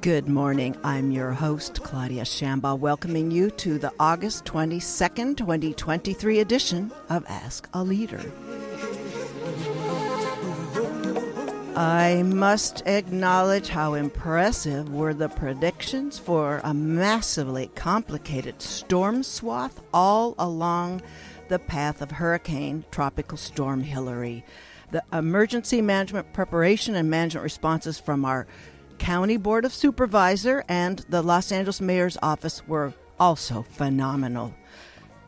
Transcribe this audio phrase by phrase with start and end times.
[0.00, 0.76] Good morning.
[0.82, 7.68] I'm your host, Claudia Shamba, welcoming you to the August 22nd, 2023 edition of Ask
[7.74, 8.32] a Leader.
[11.76, 20.34] I must acknowledge how impressive were the predictions for a massively complicated storm swath all
[20.40, 21.02] along
[21.46, 24.44] the path of Hurricane Tropical Storm Hilary.
[24.92, 28.46] The emergency management preparation and management responses from our
[28.98, 34.54] County Board of Supervisor and the Los Angeles Mayor's Office were also phenomenal.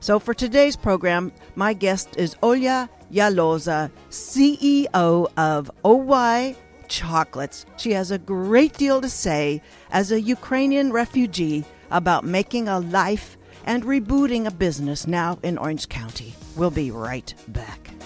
[0.01, 7.67] So for today's program, my guest is Olya Yaloza, CEO of OY Chocolates.
[7.77, 13.37] She has a great deal to say as a Ukrainian refugee about making a life
[13.67, 16.35] and rebooting a business now in Orange County.
[16.57, 17.98] We'll be right back.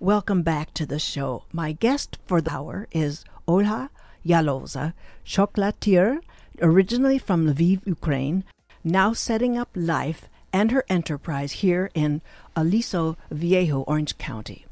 [0.00, 1.42] Welcome back to the show.
[1.52, 3.88] My guest for the hour is Olha
[4.24, 4.94] Yaloza,
[5.26, 6.20] chocolatier,
[6.62, 8.44] originally from Lviv, Ukraine,
[8.84, 12.22] now setting up life and her enterprise here in
[12.54, 14.66] Aliso Viejo, Orange County.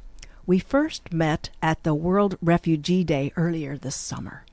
[0.47, 4.44] We first met at the World Refugee Day earlier this summer.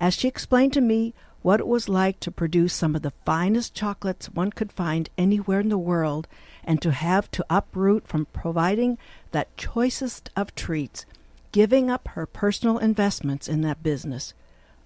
[0.00, 3.74] As she explained to me what it was like to produce some of the finest
[3.74, 6.26] chocolates one could find anywhere in the world
[6.66, 8.98] and to have to uproot from providing
[9.30, 11.06] that choicest of treats,
[11.52, 14.34] giving up her personal investments in that business.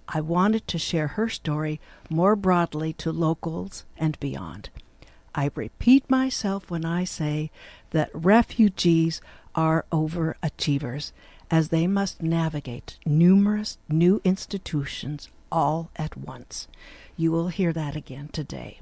[0.07, 4.69] I wanted to share her story more broadly to locals and beyond.
[5.33, 7.49] I repeat myself when I say
[7.91, 9.21] that refugees
[9.55, 11.13] are overachievers
[11.49, 16.67] as they must navigate numerous new institutions all at once.
[17.17, 18.79] You will hear that again today.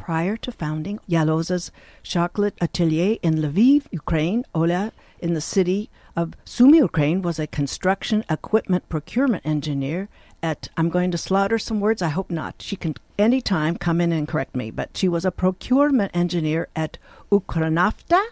[0.00, 1.70] Prior to founding Yaloza's
[2.02, 8.24] chocolate atelier in Lviv, Ukraine, Ola in the city of Sumy, Ukraine, was a construction
[8.30, 10.08] equipment procurement engineer
[10.42, 12.54] at, I'm going to slaughter some words, I hope not.
[12.60, 16.96] She can anytime come in and correct me, but she was a procurement engineer at
[17.30, 18.24] Ukronafta,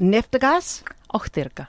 [0.00, 0.82] Neftegas?
[1.14, 1.68] Ochterka.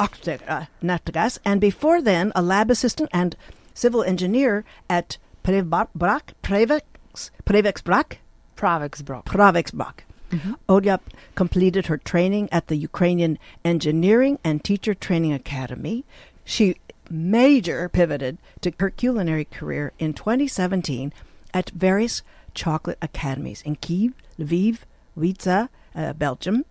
[0.00, 3.36] Ochterka, Neftegas, and before then, a lab assistant and
[3.74, 8.20] civil engineer at Prevbrak, Prevex, Prevexbrak?
[8.56, 9.24] Pravexbrak.
[9.24, 10.00] Pravexbrak.
[10.30, 10.94] Mm-hmm.
[11.34, 16.04] Completed her training at the Ukrainian Engineering and Teacher Training Academy.
[16.44, 16.76] She
[17.10, 21.12] major pivoted to her culinary career in 2017
[21.54, 22.22] at various
[22.54, 24.78] chocolate academies in Kiev, Lviv,
[25.16, 26.64] Wieze, uh, Belgium,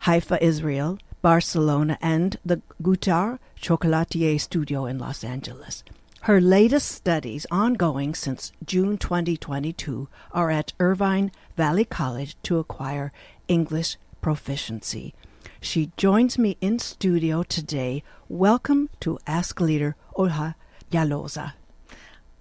[0.00, 5.84] Haifa, Israel, Barcelona, and the Gutar Chocolatier Studio in Los Angeles.
[6.24, 13.10] Her latest studies, ongoing since June 2022, are at Irvine Valley College to acquire
[13.48, 15.14] English proficiency.
[15.62, 18.02] She joins me in studio today.
[18.28, 20.56] Welcome to Ask Leader Olha
[20.92, 21.54] Yaloza.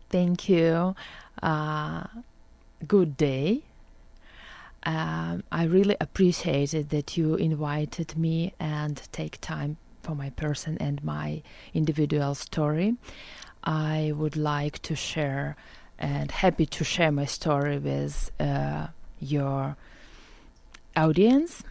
[0.10, 0.94] Thank you.
[1.42, 2.04] Uh,
[2.86, 3.62] good day.
[4.84, 11.04] Um, I really appreciated that you invited me and take time for my person and
[11.04, 11.42] my
[11.74, 12.96] individual story.
[13.64, 15.56] I would like to share
[15.98, 18.88] and happy to share my story with uh,
[19.20, 19.76] your
[20.96, 21.64] audience.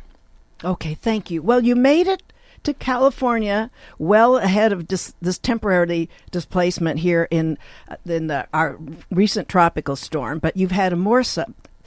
[0.64, 1.40] Okay, thank you.
[1.42, 2.22] Well, you made it
[2.64, 7.56] to California well ahead of dis- this temporary displacement here in
[7.88, 8.78] uh, in the, our
[9.10, 11.22] recent tropical storm, but you've had a more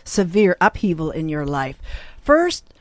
[0.03, 1.78] severe upheaval in your life.
[2.22, 2.73] First,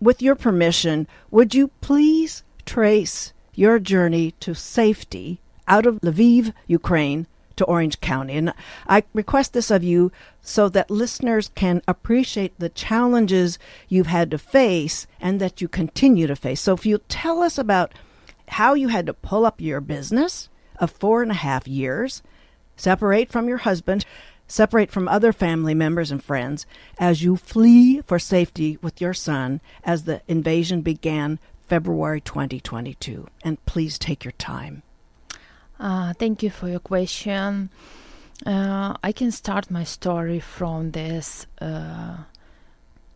[0.00, 7.26] with your permission, would you please trace your journey to safety out of Lviv, Ukraine,
[7.56, 8.34] to Orange County.
[8.34, 8.52] And
[8.88, 13.58] I request this of you so that listeners can appreciate the challenges
[13.88, 16.60] you've had to face and that you continue to face.
[16.60, 17.92] So if you tell us about
[18.48, 20.48] how you had to pull up your business
[20.78, 22.22] of four and a half years,
[22.76, 24.04] separate from your husband,
[24.46, 26.66] separate from other family members and friends
[26.98, 31.38] as you flee for safety with your son as the invasion began
[31.72, 33.26] February 2022.
[33.42, 34.82] And please take your time.
[35.80, 37.70] Uh, thank you for your question.
[38.44, 42.24] Uh, I can start my story from this uh,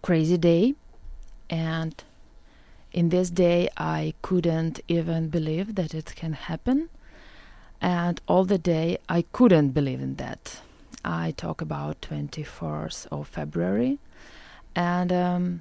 [0.01, 0.75] crazy day,
[1.51, 2.03] and
[2.93, 6.89] in this day, I couldn't even believe that it can happen,
[7.83, 10.61] and all the day I couldn't believe in that.
[11.05, 13.99] I talk about 24th of February,
[14.75, 15.61] and um,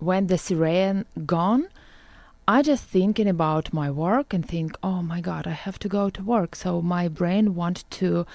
[0.00, 1.68] when the siren gone,
[2.48, 6.10] I just thinking about my work and think, oh my God, I have to go
[6.10, 6.56] to work.
[6.56, 8.26] So my brain want to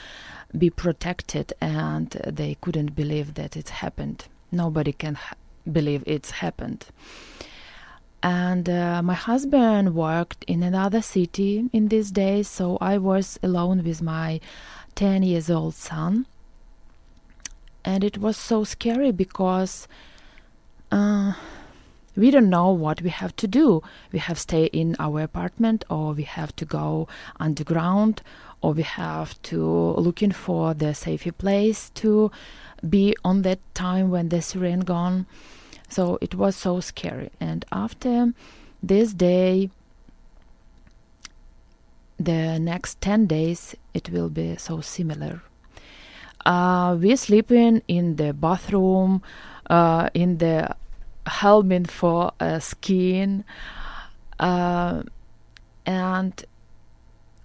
[0.58, 4.26] be protected, and they couldn't believe that it happened.
[4.54, 5.36] Nobody can ha-
[5.70, 6.86] believe it's happened.
[8.24, 13.84] And uh, my husband worked in another city in these days, so I was alone
[13.84, 14.40] with my
[14.96, 16.26] 10 years old son.
[17.84, 19.88] And it was so scary because
[20.96, 21.34] uh,
[22.16, 23.84] we don't know what we have to do.
[24.14, 27.08] We have stay in our apartment, or we have to go
[27.40, 28.22] underground,
[28.62, 29.62] or we have to
[29.98, 32.32] looking for the safer place to
[32.90, 35.26] be on that time when the siren gone.
[35.90, 37.30] So it was so scary.
[37.42, 38.34] And after
[38.82, 39.70] this day,
[42.18, 45.42] the next 10 days, it will be so similar.
[46.46, 49.22] Uh, we're sleeping in the bathroom,
[49.70, 50.76] uh, in the
[51.26, 53.44] helmet for uh, skiing,
[54.40, 55.04] uh,
[55.86, 56.46] and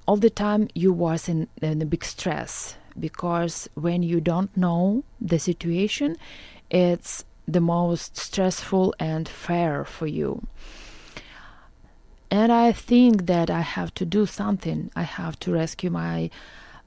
[0.07, 5.05] all the time you was in, in a big stress because when you don't know
[5.21, 6.17] the situation,
[6.71, 10.47] it's the most stressful and fair for you.
[12.31, 14.91] And I think that I have to do something.
[14.95, 16.31] I have to rescue my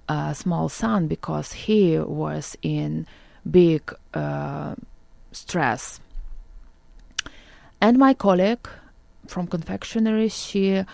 [0.07, 3.05] uh, small son because he was in
[3.49, 4.75] big uh,
[5.31, 5.99] stress.
[7.83, 8.65] And my colleague
[9.27, 10.85] from confectionery, she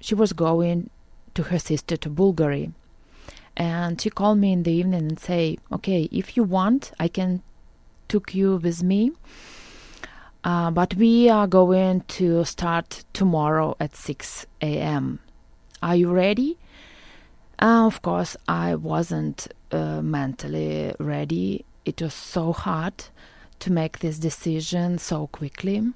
[0.00, 0.88] she was going
[1.34, 2.70] to her sister to Bulgaria,
[3.58, 7.42] and she called me in the evening and say, "Okay, if you want, I can
[8.08, 9.12] took you with me.
[10.42, 15.18] Uh, but we are going to start tomorrow at 6 a.m.
[15.82, 16.56] Are you ready?
[17.60, 21.66] Uh, of course, I wasn't uh, mentally ready.
[21.84, 23.04] It was so hard
[23.60, 25.92] to make this decision so quickly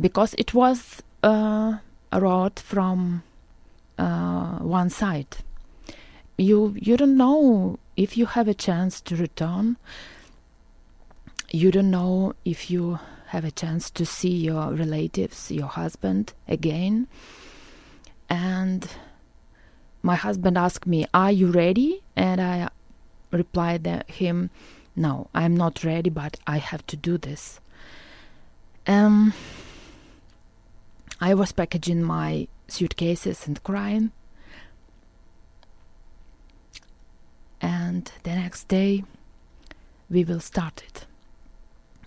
[0.00, 1.78] because it was uh,
[2.10, 3.22] a road from
[3.98, 5.36] uh, one side.
[6.36, 9.76] You you don't know if you have a chance to return
[11.52, 17.06] you don't know if you have a chance to see your relatives, your husband again.
[18.28, 18.88] And
[20.02, 22.02] my husband asked me, Are you ready?
[22.16, 22.70] And I
[23.30, 24.48] replied that him,
[24.94, 27.60] No, I'm not ready, but I have to do this.
[28.86, 29.32] Um,
[31.20, 34.12] I was packaging my suitcases and crying.
[37.60, 39.04] And the next day,
[40.10, 41.06] we will start it.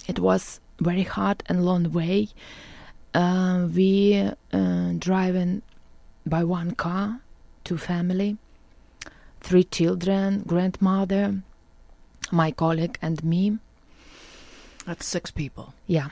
[0.07, 2.27] It was very hard and long way.
[3.13, 5.61] Uh, we uh, driving
[6.25, 7.21] by one car,
[7.63, 8.37] two family,
[9.39, 11.41] three children, grandmother,
[12.31, 13.57] my colleague and me.
[14.85, 15.73] That's six people.
[15.87, 16.09] Yeah.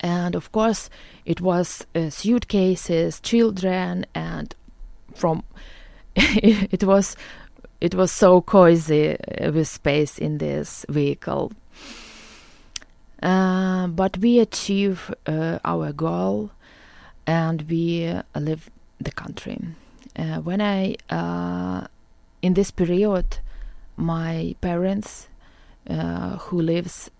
[0.00, 0.90] And of course,
[1.24, 4.54] it was uh, suitcases, children, and
[5.14, 5.44] from
[6.16, 7.16] it was
[7.80, 11.52] it was so cozy uh, with space in this vehicle
[13.24, 16.50] uh, but we achieve uh, our goal
[17.26, 18.70] and we uh, leave
[19.00, 19.58] the country.
[20.14, 21.86] Uh, when I, uh,
[22.42, 23.38] in this period,
[23.96, 25.28] my parents,
[25.88, 27.10] uh, who lives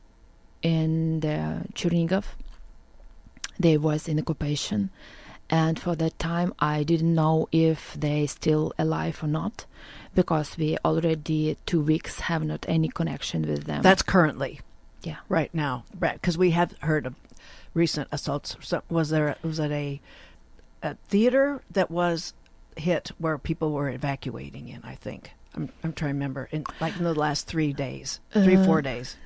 [0.62, 2.24] in the Chernigov,
[3.58, 4.90] they was in occupation
[5.50, 9.66] and for that time i didn't know if they still alive or not
[10.14, 14.60] because we already two weeks have not any connection with them that's currently
[15.04, 15.16] yeah.
[15.28, 16.14] Right now, right?
[16.14, 17.14] because we have heard of
[17.74, 18.56] recent assaults.
[18.60, 20.00] So was there was it a,
[20.82, 22.32] a theater that was
[22.76, 24.82] hit where people were evacuating in?
[24.82, 25.32] I think.
[25.56, 28.82] I'm, I'm trying to remember in like in the last three days, three uh, four
[28.82, 29.16] days.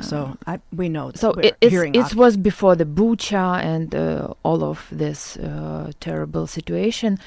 [0.00, 1.12] So I we know.
[1.14, 7.18] So it it was before the Bucha and uh, all of this uh, terrible situation.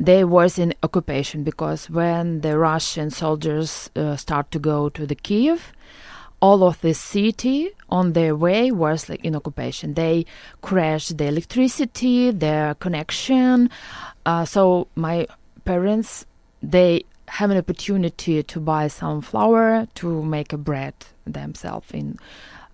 [0.00, 5.14] They was in occupation because when the Russian soldiers uh, start to go to the
[5.14, 5.72] Kiev,
[6.40, 9.94] all of the city on their way was like in occupation.
[9.94, 10.26] They
[10.62, 13.70] crashed the electricity, their connection.
[14.26, 15.26] Uh, so my
[15.64, 16.26] parents
[16.62, 20.94] they have an opportunity to buy some flour to make a bread
[21.26, 22.18] themselves in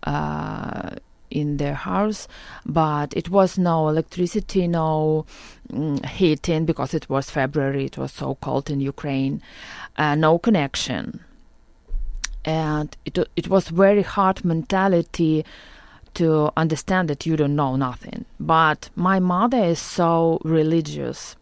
[0.05, 0.97] uh,
[1.31, 2.27] in their house,
[2.67, 5.25] but it was no electricity, no
[5.73, 7.85] mm, heating because it was February.
[7.85, 9.41] It was so cold in Ukraine,
[9.97, 11.21] uh, no connection
[12.45, 15.45] and it it was very hard mentality
[16.15, 18.25] to understand that you don't know nothing.
[18.39, 21.37] But my mother is so religious,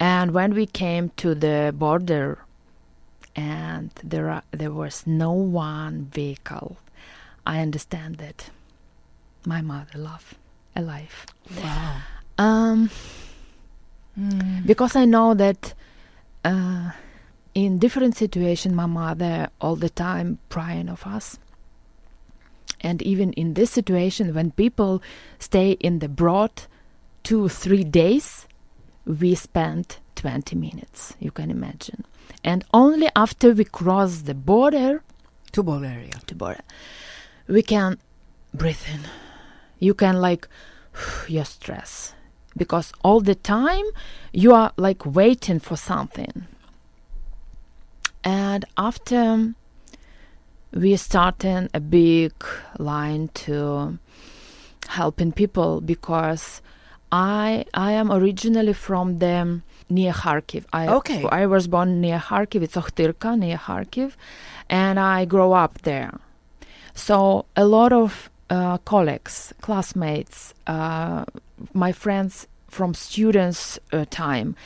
[0.00, 2.38] and when we came to the border,
[3.36, 6.78] and there are, there was no one vehicle.
[7.46, 8.50] I understand that
[9.46, 10.34] my mother loved
[10.74, 11.26] alive.
[11.62, 11.96] Wow.
[12.38, 12.90] Um,
[14.18, 14.66] Mm.
[14.66, 15.72] because I know that
[16.44, 16.90] uh,
[17.54, 21.38] in different situations, my mother all the time praying of us.
[22.80, 25.00] And even in this situation, when people
[25.38, 26.50] stay in the broad
[27.22, 28.46] two three days,
[29.18, 31.14] we spent 20 minutes.
[31.18, 32.04] You can imagine.
[32.44, 35.02] And only after we cross the border
[35.52, 36.12] To Bulgaria.
[36.26, 36.62] to border,
[37.48, 37.98] we can
[38.54, 39.00] breathe in.
[39.78, 40.46] You can like
[41.28, 42.14] your stress
[42.56, 43.84] because all the time
[44.32, 46.46] you are like waiting for something.
[48.22, 49.54] And after
[50.72, 52.32] we starting a big
[52.78, 53.98] line to
[54.88, 56.62] helping people because
[57.12, 60.64] I I am originally from the near Kharkiv.
[60.72, 61.24] I Okay.
[61.30, 62.62] I was born near Kharkiv.
[62.62, 64.12] It's Ochtyrka near Kharkiv,
[64.68, 66.12] and I grew up there.
[66.94, 71.24] So a lot of uh, colleagues, classmates, uh,
[71.72, 74.56] my friends from students' uh, time,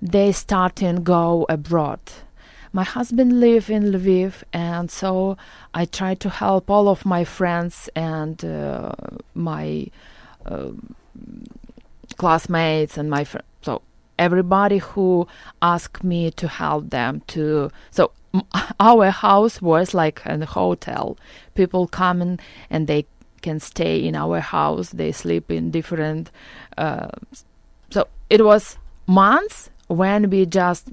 [0.00, 2.00] they start and go abroad.
[2.72, 5.36] My husband live in Lviv, and so
[5.74, 8.92] I try to help all of my friends and uh,
[9.34, 9.86] my
[10.46, 10.70] uh,
[12.22, 13.48] classmates and my friends.
[13.62, 13.82] so
[14.16, 15.26] everybody who
[15.60, 18.12] asked me to help them to so
[18.80, 21.18] our house was like a hotel
[21.56, 22.38] people come in
[22.70, 23.04] and they
[23.40, 26.30] can stay in our house they sleep in different
[26.78, 27.08] uh,
[27.90, 30.84] so it was months when we just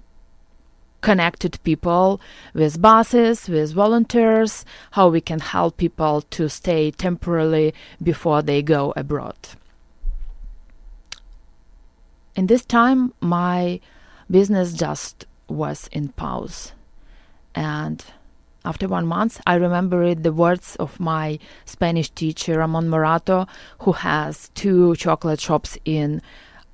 [1.02, 2.20] connected people
[2.56, 4.66] with buses with volunteers
[4.98, 7.72] how we can help people to stay temporarily
[8.02, 9.38] before they go abroad
[12.39, 13.81] in this time my
[14.31, 16.72] business just was in pause.
[17.53, 17.98] And
[18.63, 21.27] after one month i remembered the words of my
[21.65, 23.48] spanish teacher ramon morato
[23.84, 26.22] who has two chocolate shops in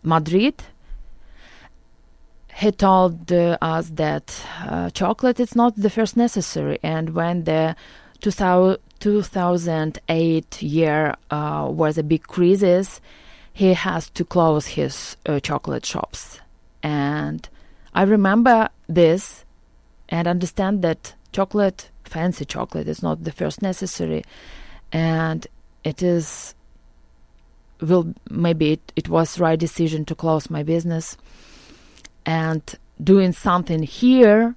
[0.03, 0.55] madrid.
[2.61, 4.27] He told uh, us that
[4.61, 6.77] uh, chocolate is not the first necessary.
[6.81, 7.75] And when the
[8.21, 13.01] 2000, 2008 year uh, was a big crisis
[13.55, 16.41] he has to close his uh, chocolate shops.
[16.83, 17.47] And
[17.93, 19.45] I remember this
[20.09, 24.25] and understand that chocolate, fancy chocolate, is not the first necessary.
[24.91, 25.47] And
[25.85, 26.53] it is,
[27.79, 31.15] will maybe it, it was right decision to close my business
[32.25, 32.61] and
[33.01, 34.55] doing something here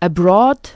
[0.00, 0.70] abroad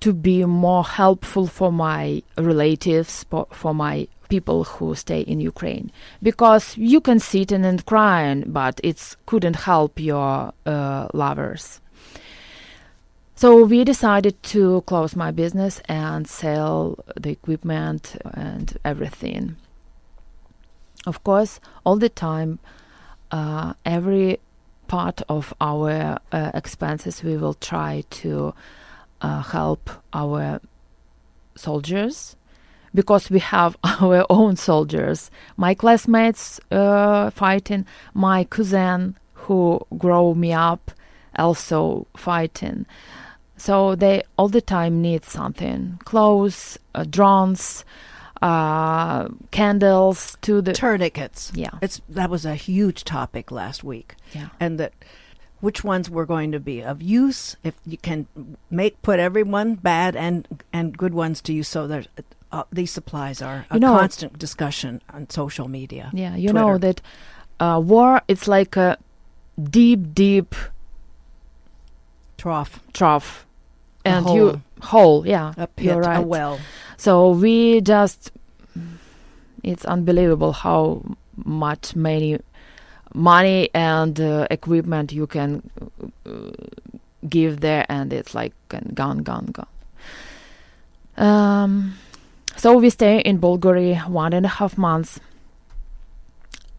[0.00, 5.90] to be more helpful for my relatives, for, for my people who stay in Ukraine
[6.22, 11.80] because you can sit in and crying, but it couldn't help your uh, lovers.
[13.34, 19.56] So we decided to close my business and sell the equipment and everything.
[21.06, 22.58] Of course, all the time,
[23.30, 24.40] uh, every
[24.88, 28.54] part of our uh, expenses we will try to
[29.20, 30.60] uh, help our
[31.54, 32.34] soldiers
[32.94, 35.30] because we have our own soldiers.
[35.56, 40.90] My classmates uh, fighting, my cousin who grow me up
[41.36, 42.86] also fighting.
[43.56, 47.84] So they all the time need something: clothes, uh, drones,
[48.42, 51.52] uh, candles to the Tourniquets.
[51.54, 54.92] yeah It's that was a huge topic last week, yeah and that
[55.60, 58.28] which ones were going to be of use if you can
[58.70, 61.68] make put everyone bad and and good ones to use.
[61.68, 62.06] So there's
[62.52, 66.10] uh, these supplies are a You know- constant discussion on social media.
[66.14, 66.34] yeah.
[66.36, 67.00] You know that
[67.60, 68.96] uh, war it's like a
[69.70, 70.54] deep, deep
[72.36, 73.46] Trough trough,
[74.04, 74.36] A and hole.
[74.36, 75.26] you hole.
[75.26, 76.18] Yeah, a pit, you're right.
[76.18, 76.60] a well.
[76.96, 78.30] So we just,
[79.64, 81.02] it's unbelievable how
[81.44, 82.38] much many
[83.12, 85.68] money and uh, equipment you can
[86.24, 86.30] uh,
[87.28, 88.54] give there, and it's like
[88.94, 89.66] gone, gone, gone.
[91.16, 91.94] Um,
[92.58, 95.20] so we stay in Bulgaria one and a half months.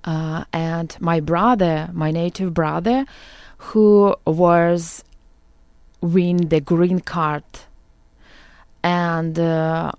[0.03, 3.05] Uh, and my brother, my native brother,
[3.57, 5.03] who was
[6.01, 7.43] win the green card
[8.83, 9.91] and uh,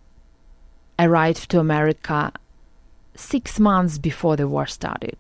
[0.99, 2.33] arrived to America
[3.15, 5.19] six months before the war started.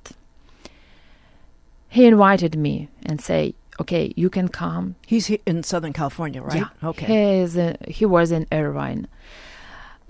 [1.88, 6.56] He invited me and say, "Okay, you can come." He's in Southern California, right?
[6.62, 6.88] Yeah.
[6.90, 7.06] Okay.
[7.06, 7.56] He is.
[7.56, 9.08] uh, he was in Irvine.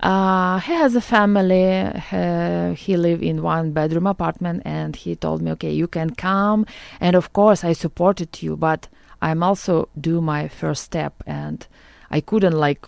[0.01, 1.91] Uh, he has a family.
[2.75, 6.65] He live in one bedroom apartment, and he told me, "Okay, you can come."
[6.99, 8.87] And of course, I supported you, but
[9.21, 11.67] I'm also do my first step, and
[12.09, 12.87] I couldn't like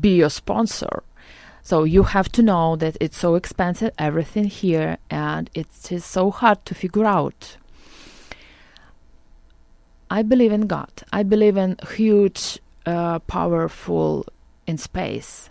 [0.00, 1.02] be your sponsor.
[1.62, 6.30] So you have to know that it's so expensive, everything here, and it is so
[6.30, 7.58] hard to figure out.
[10.10, 10.90] I believe in God.
[11.12, 14.24] I believe in huge, uh, powerful
[14.66, 15.50] in space,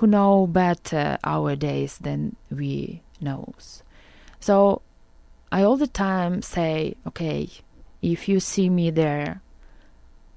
[0.00, 3.82] who know better our days than we knows.
[4.40, 4.80] So
[5.52, 7.50] I all the time say, okay,
[8.00, 9.42] if you see me there,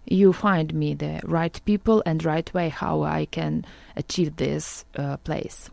[0.06, 3.66] you find me the right people and right way how I can
[3.96, 5.70] achieve this uh, place.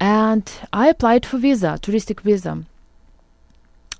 [0.00, 2.64] And I applied for visa, touristic visa.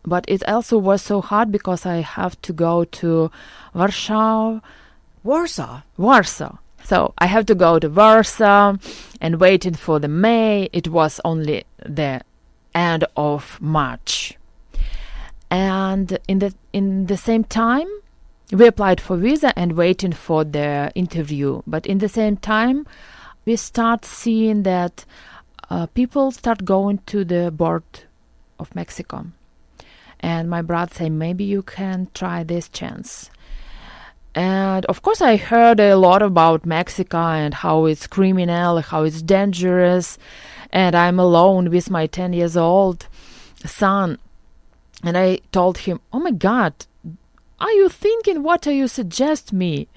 [0.06, 3.30] But it also was so hard because I have to go to
[3.74, 4.60] Warsaw,
[5.22, 5.82] Warsaw.
[5.98, 6.56] Warsaw.
[6.88, 8.78] So I have to go to Warsaw
[9.20, 10.70] and waiting for the May.
[10.72, 12.22] It was only the
[12.74, 14.38] end of March.
[15.50, 17.88] And in the in the same time
[18.50, 21.60] we applied for visa and waiting for the interview.
[21.66, 22.86] But in the same time
[23.44, 25.04] we start seeing that
[25.68, 27.84] uh, people start going to the board
[28.58, 29.26] of Mexico.
[30.20, 33.28] And my brother say maybe you can try this chance.
[34.38, 39.20] And of course, I heard a lot about Mexico and how it's criminal, how it's
[39.20, 40.16] dangerous.
[40.70, 43.08] And I'm alone with my 10 years old
[43.66, 44.16] son.
[45.02, 46.72] And I told him, Oh my God,
[47.58, 48.44] are you thinking?
[48.44, 49.88] What are you suggest me?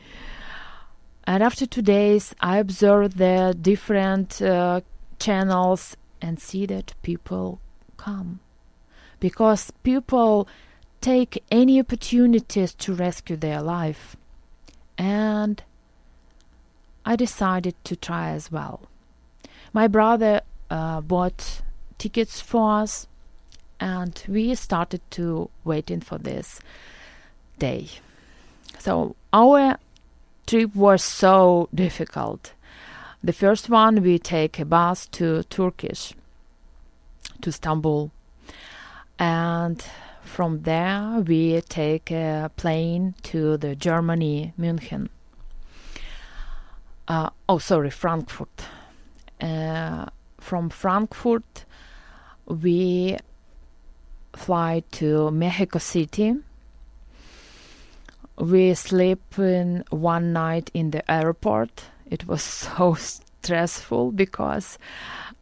[1.25, 4.81] And after two days, I observed the different uh,
[5.19, 7.59] channels and see that people
[7.97, 8.39] come
[9.19, 10.47] because people
[10.99, 14.17] take any opportunities to rescue their life.
[15.01, 15.63] And
[17.03, 18.81] I decided to try as well.
[19.73, 21.63] My brother uh, bought
[21.97, 23.07] tickets for us,
[23.79, 26.59] and we started to waiting for this
[27.57, 27.87] day.
[28.77, 29.79] So our
[30.45, 32.53] trip was so difficult.
[33.23, 36.13] The first one we take a bus to Turkish
[37.41, 38.11] to Istanbul
[39.17, 39.83] and
[40.31, 45.09] from there we take a plane to the Germany München.
[47.05, 48.65] Uh, oh, sorry, Frankfurt.
[49.41, 50.05] Uh,
[50.39, 51.65] from Frankfurt
[52.45, 53.17] we
[54.33, 56.35] fly to Mexico City.
[58.39, 61.83] We sleep in one night in the airport.
[62.09, 62.41] It was
[62.77, 64.79] so stressful because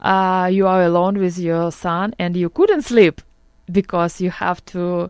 [0.01, 3.21] uh, you are alone with your son and you couldn't sleep
[3.71, 5.09] because you have to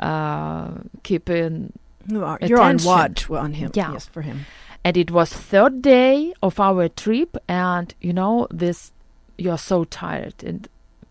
[0.00, 0.70] uh,
[1.02, 1.72] keep in.
[2.14, 3.72] Are, you're on watch on him.
[3.74, 3.92] Yeah.
[3.92, 4.46] Yes, for him.
[4.84, 8.92] And it was third day of our trip, and you know this,
[9.36, 10.68] you're so tired, and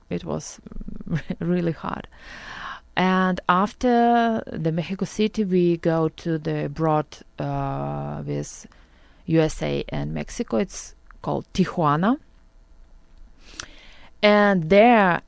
[0.09, 0.61] it was
[1.39, 2.07] really hard.
[2.95, 7.05] And after the Mexico City, we go to the broad
[7.37, 8.65] uh, with
[9.25, 10.57] USA and Mexico.
[10.57, 12.17] It's called Tijuana.
[14.21, 15.21] And there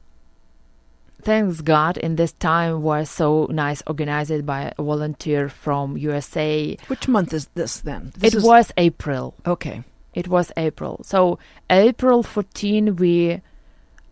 [1.21, 6.77] thanks God, in this time was so nice, organized by a volunteer from USA.
[6.87, 8.11] Which month is this then?
[8.17, 9.33] This it is- was April.
[9.45, 9.83] Okay.
[10.13, 11.01] It was April.
[11.03, 11.37] So
[11.69, 13.41] April 14, we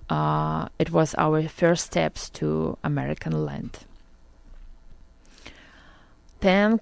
[0.07, 3.79] uh, it was our first steps to American land.
[6.41, 6.81] Thank,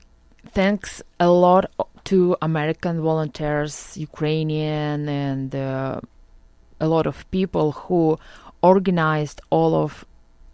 [0.50, 1.72] thanks a lot
[2.06, 6.02] to American volunteers, Ukrainian, and uh,
[6.82, 8.20] a lot of people who
[8.62, 10.04] organized all of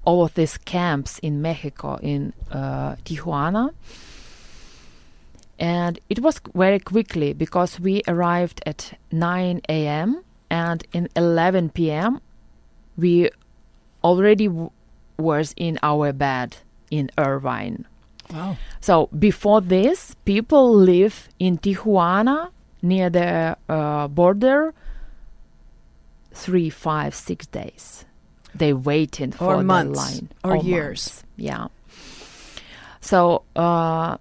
[0.05, 3.73] all of these camps in Mexico in uh, Tijuana.
[5.59, 10.23] And it was very quickly because we arrived at 9 a.m.
[10.49, 12.21] and in 11 p.m.
[12.97, 13.29] we
[14.03, 14.71] already w-
[15.17, 16.57] was in our bed
[16.89, 17.85] in Irvine.
[18.33, 18.57] Wow.
[18.79, 24.73] So before this, people live in Tijuana near the uh, border
[26.33, 28.05] three, five, six days.
[28.60, 30.67] They waited for Or the months, line or months.
[30.74, 31.02] years.
[31.38, 31.67] Yeah.
[33.02, 33.19] So
[33.56, 34.17] uh,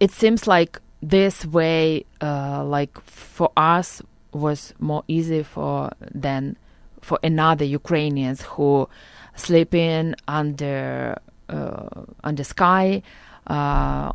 [0.00, 5.90] it seems like this way, uh, like for us, was more easy for
[6.24, 6.56] than
[7.00, 8.88] for another Ukrainians who
[9.46, 11.16] sleeping under
[11.48, 11.88] uh,
[12.28, 13.02] under sky,
[13.46, 14.12] uh,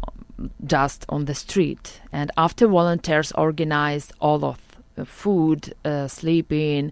[0.65, 2.01] just on the street.
[2.11, 4.57] And after volunteers organized all of
[5.05, 6.91] food, uh, sleeping,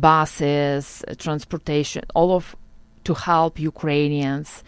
[0.00, 2.56] buses, uh, transportation, all of
[3.04, 4.64] to help Ukrainians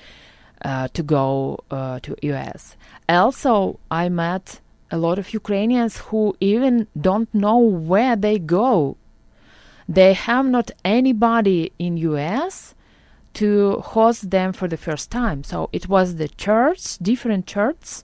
[0.64, 2.76] uh, to go uh, to US.
[3.08, 4.60] Also, I met
[4.90, 8.96] a lot of Ukrainians who even don't know where they go.
[9.88, 12.74] They have not anybody in US
[13.34, 15.44] to host them for the first time.
[15.44, 18.02] So it was the church, different churches,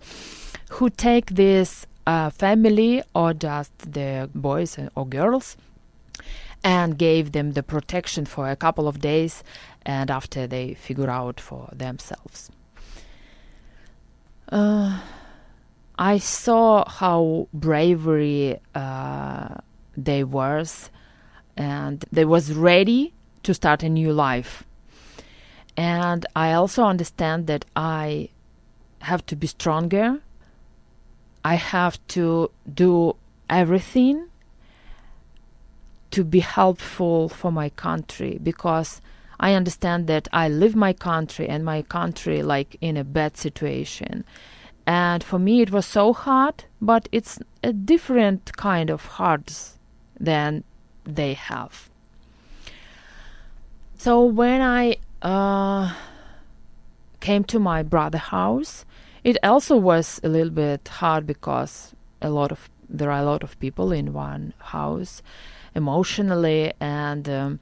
[0.70, 5.56] who take this uh, family or just the boys or girls
[6.64, 9.42] and gave them the protection for a couple of days
[9.84, 12.50] and after they figure out for themselves.
[14.48, 15.00] Uh,
[15.98, 19.56] I saw how bravery uh,
[19.96, 20.90] they was
[21.56, 24.64] and they was ready to start a new life.
[25.76, 28.28] And I also understand that I
[29.00, 30.20] have to be stronger.
[31.44, 33.16] I have to do
[33.48, 34.28] everything
[36.12, 39.00] to be helpful for my country because
[39.40, 44.24] I understand that I live my country and my country like in a bad situation.
[44.86, 49.52] And for me it was so hard, but it's a different kind of hard
[50.18, 50.64] than
[51.04, 51.90] they have.
[53.96, 55.94] So when I uh,
[57.20, 58.84] came to my brother house,
[59.24, 63.42] it also was a little bit hard because a lot of there are a lot
[63.42, 65.22] of people in one house
[65.74, 67.60] emotionally and um,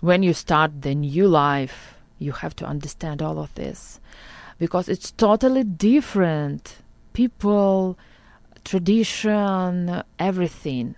[0.00, 4.00] when you start the new life you have to understand all of this
[4.58, 6.76] because it's totally different
[7.12, 7.98] people
[8.64, 10.94] tradition everything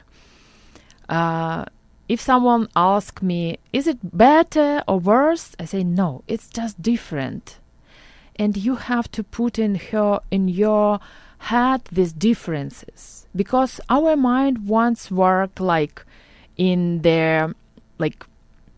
[1.08, 1.64] uh,
[2.08, 5.54] if someone asks me, is it better or worse?
[5.58, 7.58] I say no, it's just different.
[8.36, 11.00] And you have to put in her in your
[11.38, 16.04] head these differences because our mind once worked like
[16.58, 17.54] in their
[17.98, 18.26] like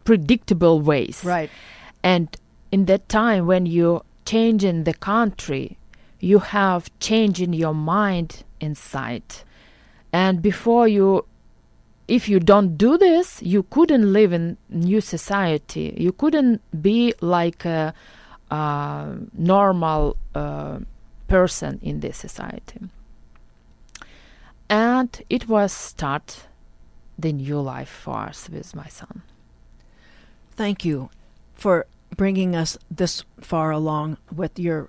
[0.05, 1.25] predictable ways.
[1.25, 1.51] Right.
[2.03, 2.29] And
[2.71, 5.79] in that time when you change in the country,
[6.21, 9.25] you have change in your mind inside.
[10.13, 11.25] And before you
[12.11, 15.95] if you don't do this, you couldn't live in new society.
[15.97, 17.95] You couldn't be like a,
[18.51, 20.81] a normal uh,
[21.29, 22.81] person in this society.
[24.69, 26.49] And it was start
[27.21, 29.23] the new life for us with my son.
[30.53, 31.11] Thank you
[31.55, 34.89] for bringing us this far along with your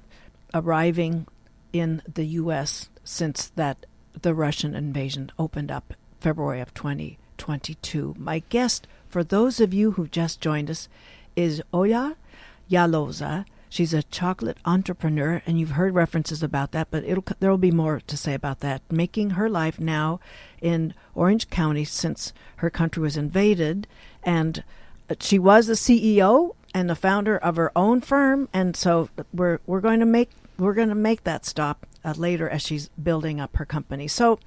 [0.54, 1.28] arriving
[1.72, 2.90] in the U.S.
[3.04, 3.86] since that
[4.22, 8.16] the Russian invasion opened up February of 2022.
[8.18, 10.90] My guest, for those of you who've just joined us,
[11.36, 12.16] is Olya
[12.70, 13.46] Yaloza.
[13.72, 17.06] She's a chocolate entrepreneur, and you've heard references about that, but
[17.40, 18.82] there will be more to say about that.
[18.92, 20.20] Making her life now
[20.62, 23.88] in Orange County since her country was invaded,
[24.24, 24.66] and
[25.22, 29.80] she was the CEO and the founder of her own firm, and so we're we're
[29.80, 33.56] going to make we're going to make that stop uh, later as she's building up
[33.56, 34.10] her company.
[34.10, 34.38] So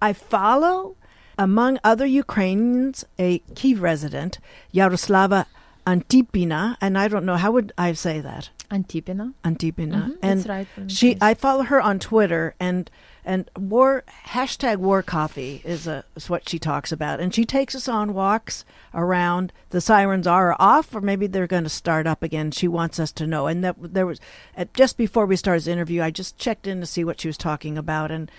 [0.00, 0.94] I follow
[1.36, 4.38] among other Ukrainians, a Kiev resident,
[4.72, 5.46] Yaroslava
[5.88, 8.50] Antipina, and I don't know how would I say that.
[8.70, 9.34] Antipina.
[9.44, 11.16] Antipina, mm-hmm, and right, she.
[11.20, 12.88] I follow her on Twitter, and
[13.24, 17.74] and war hashtag war coffee is a is what she talks about, and she takes
[17.74, 19.52] us on walks around.
[19.70, 22.52] The sirens are off, or maybe they're going to start up again.
[22.52, 24.20] She wants us to know, and that there was
[24.56, 27.28] at, just before we started the interview, I just checked in to see what she
[27.28, 28.30] was talking about, and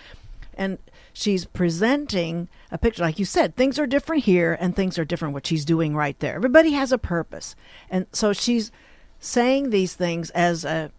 [0.54, 0.78] and
[1.12, 5.34] she's presenting a picture like you said things are different here and things are different
[5.34, 7.54] what she's doing right there everybody has a purpose
[7.90, 8.70] and so she's
[9.22, 10.90] saying these things as a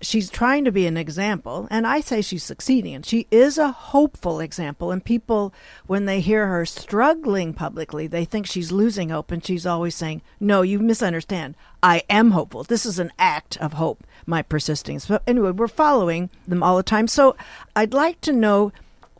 [0.00, 3.70] she's trying to be an example and i say she's succeeding and she is a
[3.70, 5.54] hopeful example and people
[5.86, 10.20] when they hear her struggling publicly they think she's losing hope and she's always saying
[10.40, 15.20] no you misunderstand i am hopeful this is an act of hope my persisting so
[15.24, 17.36] anyway we're following them all the time so
[17.76, 18.72] i'd like to know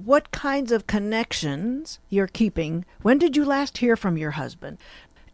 [0.04, 2.84] what kinds of connections you're keeping.
[3.02, 4.78] When did you last hear from your husband?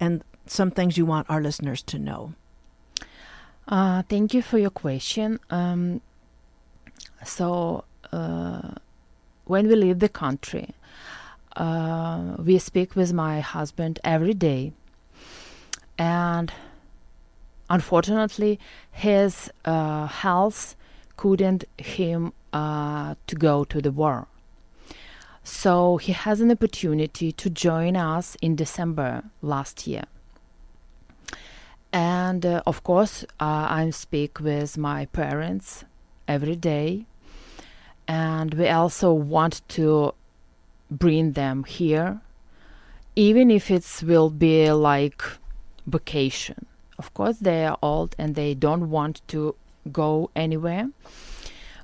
[0.01, 2.35] And some things you want our listeners to know.
[3.69, 5.39] Uh, thank you for your question.
[5.51, 6.01] Um,
[7.23, 8.73] so, uh,
[9.45, 10.71] when we leave the country,
[11.57, 14.73] uh, we speak with my husband every day.
[15.99, 16.51] And
[17.69, 18.59] unfortunately,
[18.91, 20.75] his uh, health
[21.17, 24.29] couldn't him uh, to go to the war.
[25.43, 30.05] So he has an opportunity to join us in December last year.
[31.93, 35.85] And uh, of course, uh, I speak with my parents
[36.27, 37.07] every day.
[38.07, 40.15] And we also want to
[40.91, 42.21] bring them here,
[43.17, 45.23] even if it will be like
[45.87, 46.67] vacation.
[46.99, 49.55] Of course, they are old and they don't want to
[49.93, 50.89] go anywhere.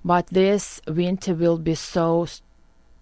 [0.05, 2.27] But this winter will be so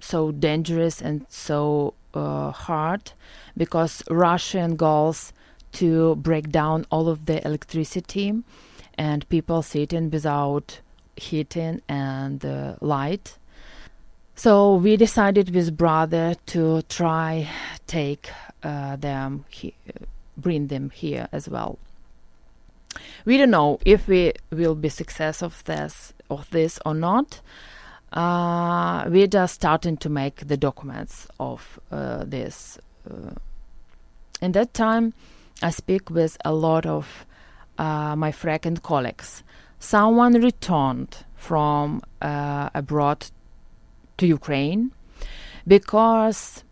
[0.00, 3.12] so dangerous and so uh, hard
[3.56, 5.32] because Russian girls
[5.72, 8.34] to break down all of the electricity
[8.98, 10.80] and people sitting without
[11.16, 13.36] heating and uh, light.
[14.34, 17.48] So we decided with brother to try
[17.86, 18.30] take
[18.62, 19.74] uh, them, he-
[20.36, 21.78] bring them here as well.
[23.24, 27.40] We don't know if we will be success of this of this or not.
[28.12, 32.78] Uh, we're just starting to make the documents of uh, this.
[33.08, 33.34] Uh,
[34.42, 35.14] in that time,
[35.62, 37.26] I speak with a lot of
[37.78, 39.42] uh, my frequent colleagues.
[39.78, 43.26] Someone returned from uh, abroad
[44.18, 44.92] to Ukraine
[45.66, 46.64] because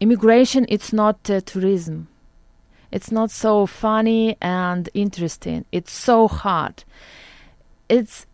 [0.00, 2.08] immigration it's not uh, tourism.
[2.92, 5.64] It's not so funny and interesting.
[5.70, 6.84] It's so hard.
[7.88, 8.26] It's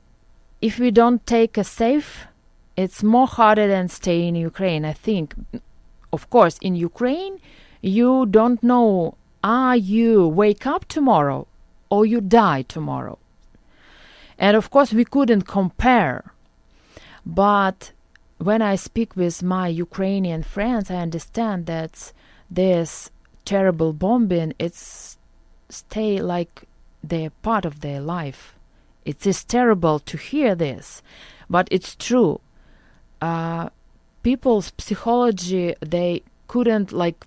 [0.62, 2.26] if we don't take a safe,
[2.76, 4.85] it's more harder than stay in Ukraine.
[4.85, 5.35] I think,
[6.12, 7.38] of course, in Ukraine,
[7.82, 11.46] you don't know are you wake up tomorrow
[11.88, 13.16] or you die tomorrow.
[14.37, 16.32] And of course, we couldn't compare.
[17.24, 17.92] But
[18.38, 22.12] when I speak with my Ukrainian friends, I understand that
[22.50, 23.11] this
[23.44, 25.16] terrible bombing it's
[25.68, 26.64] stay like
[27.04, 28.56] they're part of their life.
[29.04, 31.02] It is terrible to hear this,
[31.48, 32.40] but it's true.
[33.22, 33.68] Uh,
[34.24, 37.24] people's psychology they couldn't like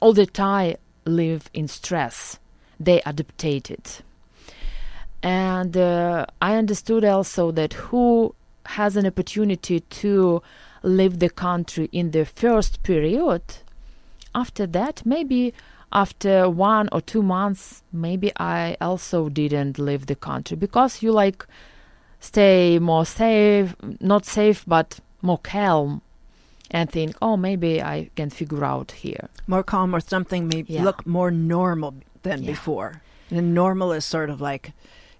[0.00, 2.38] all the time live in stress.
[2.78, 4.02] They adapted it.
[5.22, 8.34] And uh, I understood also that who
[8.66, 10.42] has an opportunity to
[10.82, 13.42] leave the country in the first period,
[14.34, 15.54] after that, maybe
[15.92, 21.46] after one or two months, maybe I also didn't leave the country because you like
[22.18, 26.02] stay more safe, not safe, but more calm
[26.72, 29.28] and think, oh, maybe I can figure out here.
[29.46, 30.84] More calm or something may Yeah.
[30.84, 32.50] look more normal than Yeah.
[32.52, 33.02] before.
[33.30, 34.72] And normal is sort of like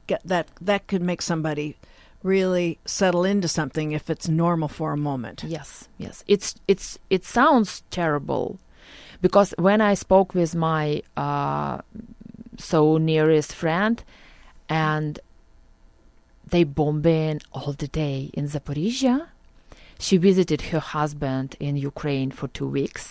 [0.07, 1.77] get that that could make somebody
[2.23, 5.45] really settle into something if it's normal for a moment.
[5.47, 6.25] Yes, yes.
[6.27, 8.59] It's it's it sounds terrible
[9.21, 11.79] because when I spoke with my uh,
[12.59, 14.03] so nearest friend,
[14.69, 15.19] and
[16.51, 19.27] they bombing all the day in Zaporizhia.
[20.07, 23.05] She visited her husband in Ukraine for two weeks,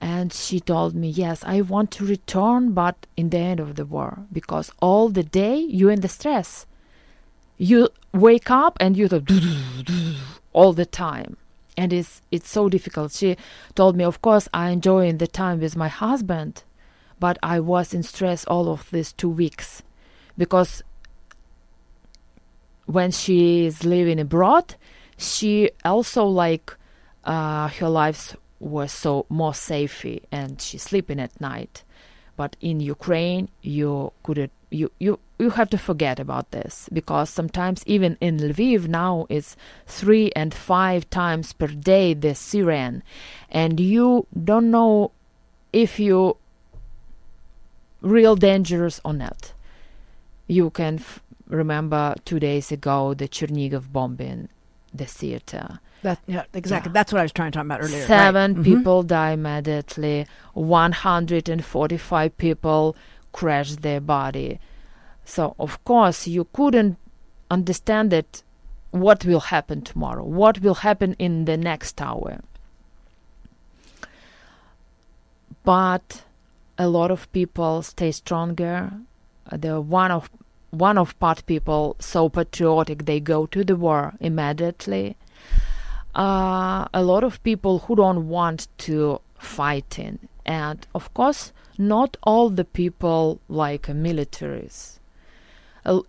[0.00, 3.86] and she told me, "Yes, I want to return, but in the end of the
[3.94, 6.66] war, because all the day you in the stress."
[7.60, 9.30] you wake up and you thought
[10.54, 11.36] all the time
[11.76, 13.36] and it's it's so difficult she
[13.74, 16.64] told me of course i enjoy the time with my husband
[17.18, 19.82] but i was in stress all of these two weeks
[20.38, 20.82] because
[22.86, 24.74] when she is living abroad
[25.20, 26.74] she also like
[27.24, 31.84] uh, her life was so more safety and she's sleeping at night.
[32.36, 37.82] But in ukraine you couldn't you you you have to forget about this because sometimes
[37.86, 39.56] even in Lviv now it's
[39.86, 43.02] three and five times per day the siren,
[43.50, 45.10] and you don't know
[45.72, 46.36] if you
[48.00, 49.52] real dangerous or not.
[50.46, 54.48] You can f- remember two days ago the Chernigov bombing,
[54.94, 55.78] the theater.
[56.02, 56.88] That yeah, exactly.
[56.90, 56.94] Yeah.
[56.94, 57.98] That's what I was trying to talk about earlier.
[57.98, 58.06] right.
[58.06, 58.64] Seven Mhm.
[58.64, 60.26] people die immediately.
[60.54, 62.96] 145 people
[63.32, 64.58] crashed their body.
[65.24, 66.96] So, of course, you couldn't
[67.50, 68.42] understand it.
[68.90, 70.24] What will happen tomorrow?
[70.24, 72.40] What will happen in the next hour?
[75.64, 76.22] But
[76.78, 78.92] a lot of people stay stronger.
[79.52, 80.30] The one of
[80.70, 85.16] one of part people so patriotic they go to the war immediately.
[86.14, 90.18] Uh, a lot of people who don't want to fight in.
[90.44, 94.98] And of course not all the people like militaries.
[95.84, 96.02] A-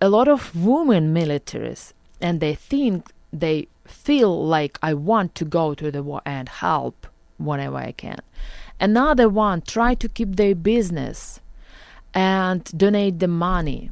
[0.00, 5.74] a lot of women militaries and they think they feel like i want to go
[5.74, 7.06] to the war and help
[7.38, 8.18] whenever i can.
[8.78, 11.40] Another one try to keep their business
[12.14, 13.90] and donate the money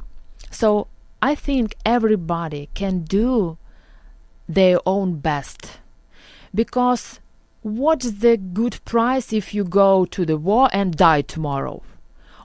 [0.59, 0.69] so
[1.21, 3.57] i think everybody can do
[4.49, 5.77] their own best.
[6.53, 7.19] Because
[7.61, 11.83] what's the good price if you go to the war and die tomorrow?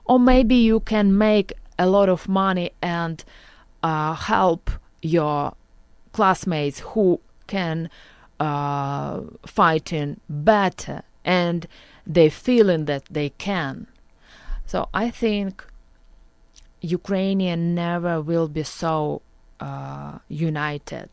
[0.05, 3.25] Or maybe you can make a lot of money and
[3.81, 4.69] uh, help
[5.01, 5.55] your
[6.13, 7.89] classmates who can
[8.39, 11.67] uh, fight in better and
[12.05, 13.87] they feeling that they can.
[14.67, 15.65] So i think
[16.85, 19.21] ukrainian never will be so
[19.59, 21.09] uh, united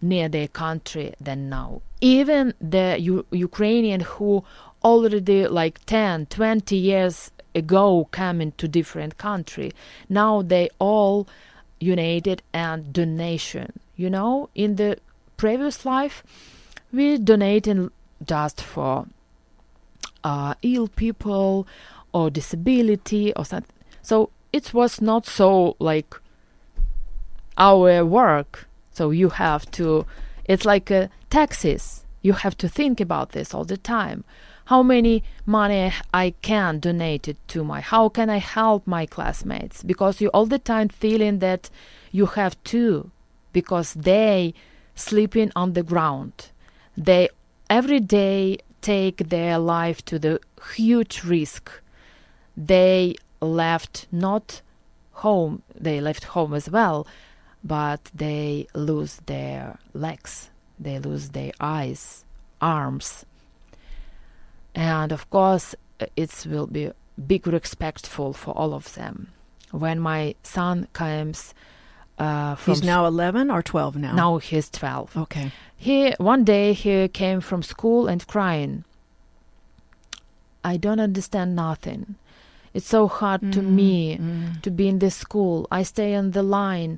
[0.00, 4.44] near their country than now even the U- Ukrainian who
[4.84, 9.72] already like 10, 20 years ago came into different country,
[10.08, 11.26] now they all
[11.80, 13.80] united and donation.
[13.96, 14.98] You know, in the
[15.36, 16.22] previous life,
[16.92, 17.90] we donated
[18.24, 19.06] just for
[20.22, 21.66] uh, ill people
[22.12, 23.75] or disability or something.
[24.06, 26.14] So it was not so like
[27.58, 28.68] our work.
[28.92, 30.06] So you have to,
[30.44, 30.92] it's like
[31.28, 32.04] taxes.
[32.22, 34.22] You have to think about this all the time.
[34.66, 39.82] How many money I can donate it to my, how can I help my classmates?
[39.82, 41.68] Because you all the time feeling that
[42.12, 43.10] you have to,
[43.52, 44.54] because they
[44.94, 46.50] sleeping on the ground.
[46.96, 47.28] They
[47.68, 50.38] every day take their life to the
[50.76, 51.72] huge risk.
[52.56, 54.62] They left not
[55.12, 57.06] home, they left home as well,
[57.64, 62.24] but they lose their legs, they lose their eyes,
[62.60, 63.24] arms.
[64.74, 65.74] And of course,
[66.16, 66.90] it will be
[67.26, 69.28] big respectful for all of them.
[69.70, 71.54] When my son comes
[72.18, 74.12] uh, from He's now 11 or 12 now?
[74.14, 75.52] now he's 12 Okay.
[75.76, 78.84] he one day he came from school and crying
[80.64, 82.14] i don't understand nothing
[82.76, 84.60] it's so hard to me Mm.
[84.64, 86.92] to be in the school i stay on the line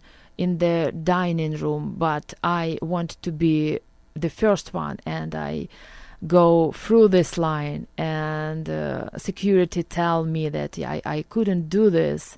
[0.45, 0.77] in the
[1.15, 2.27] dining room but
[2.63, 2.65] i
[2.95, 3.57] want to be
[4.25, 5.53] the first one and i
[6.39, 12.37] go through this line and uh, security tell me that I, I couldn't do this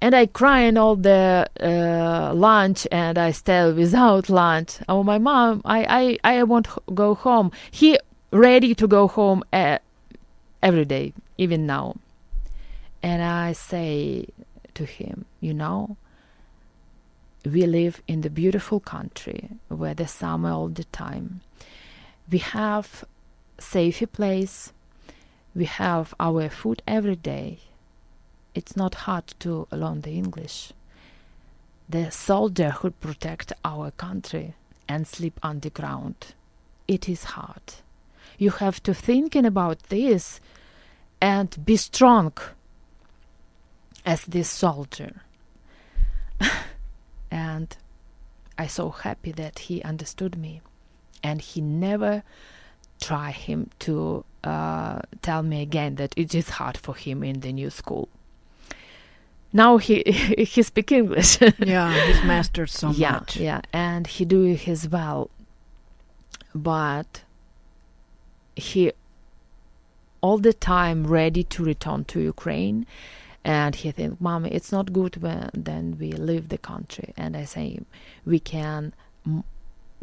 [0.00, 4.78] and I crying all the uh, lunch and I stay without lunch.
[4.88, 7.52] Oh, my mom, I, I, I won't h- go home.
[7.70, 7.98] He
[8.32, 9.78] ready to go home uh,
[10.62, 11.96] every day, even now.
[13.02, 14.26] And I say
[14.74, 15.96] to him, you know,
[17.44, 21.40] we live in the beautiful country where the summer all the time.
[22.30, 23.04] We have
[23.58, 24.72] safety place.
[25.54, 27.58] We have our food every day
[28.54, 30.72] it's not hard to learn the English.
[31.88, 34.54] The soldier who protect our country
[34.88, 36.34] and sleep underground,
[36.88, 37.62] it is hard.
[38.38, 40.40] You have to thinking about this
[41.20, 42.32] and be strong
[44.04, 45.22] as this soldier.
[47.30, 47.76] and
[48.58, 50.60] I so happy that he understood me,
[51.22, 52.22] and he never
[53.00, 57.52] try him to uh, tell me again that it is hard for him in the
[57.52, 58.08] new school
[59.52, 60.02] now he
[60.38, 61.38] he speak English.
[61.58, 63.36] Yeah, he's mastered so yeah, much.
[63.36, 65.30] yeah, and he do his well,
[66.54, 67.22] but
[68.56, 68.92] he
[70.20, 72.86] all the time ready to return to Ukraine,
[73.44, 77.44] and he think, "Mommy, it's not good when then we leave the country." And I
[77.44, 77.80] say,
[78.24, 78.92] "We can
[79.26, 79.44] m-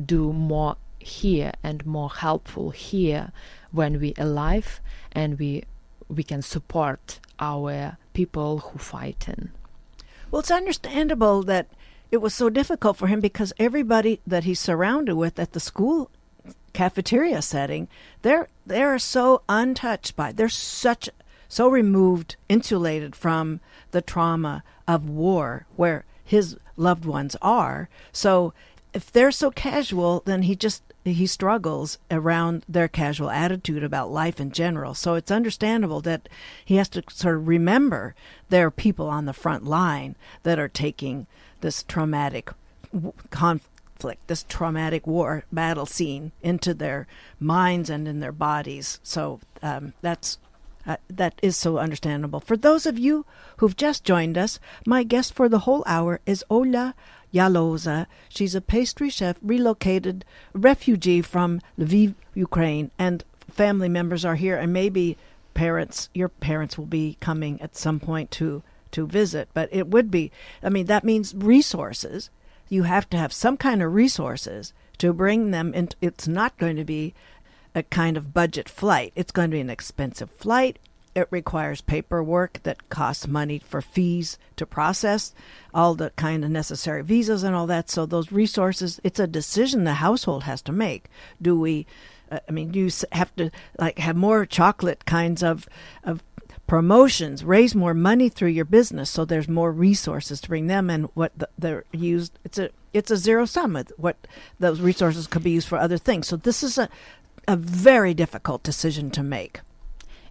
[0.04, 3.32] do more here and more helpful here
[3.72, 5.64] when we alive, and we
[6.10, 9.50] we can support our people who fighting."
[10.30, 11.68] Well, it's understandable that
[12.12, 16.10] it was so difficult for him because everybody that he's surrounded with at the school
[16.78, 17.88] cafeteria setting,
[18.22, 20.32] they're they're so untouched by.
[20.32, 21.10] They're such
[21.50, 27.90] so removed, insulated from the trauma of war where his loved ones are.
[28.12, 28.54] So
[28.94, 34.40] if they're so casual, then he just he struggles around their casual attitude about life
[34.40, 34.94] in general.
[34.94, 36.30] So it's understandable that
[36.64, 38.14] he has to sort of remember
[38.50, 41.26] there are people on the front line that are taking
[41.62, 42.52] this traumatic
[42.94, 43.14] w-
[43.98, 47.08] conflict, this traumatic war battle scene into their
[47.40, 49.00] minds and in their bodies.
[49.04, 50.38] So um, that's
[50.86, 52.40] uh, that is so understandable.
[52.40, 53.26] For those of you
[53.58, 56.94] who've just joined us, my guest for the whole hour is Olya
[57.34, 58.06] Yaloza.
[58.30, 64.72] She's a pastry chef, relocated refugee from Lviv, Ukraine, and family members are here, and
[64.72, 65.18] maybe
[65.54, 69.50] parents, your parents will be coming at some point to to visit.
[69.54, 70.32] But it would be,
[70.64, 72.30] I mean, that means resources.
[72.70, 75.90] You have to have some kind of resources to bring them in.
[76.02, 77.14] It's not going to be
[77.76, 79.14] a kind of budget flight.
[79.16, 80.80] It's going to be an expensive flight.
[81.16, 85.34] It requires paperwork that costs money for fees to process
[85.74, 87.90] all the kind of necessary visas and all that.
[87.90, 91.10] So those resources, it's a decision the household has to make.
[91.42, 91.88] Do we?
[92.32, 95.68] uh, I mean, you have to like have more chocolate kinds of
[96.04, 96.24] of
[96.68, 101.06] promotions, raise more money through your business, so there's more resources to bring them, and
[101.14, 102.38] what the, they're used.
[102.44, 103.82] It's a it's a zero sum.
[103.98, 104.18] What
[104.60, 106.28] those resources could be used for other things.
[106.28, 106.90] So this is a
[107.48, 109.62] a very difficult decision to make.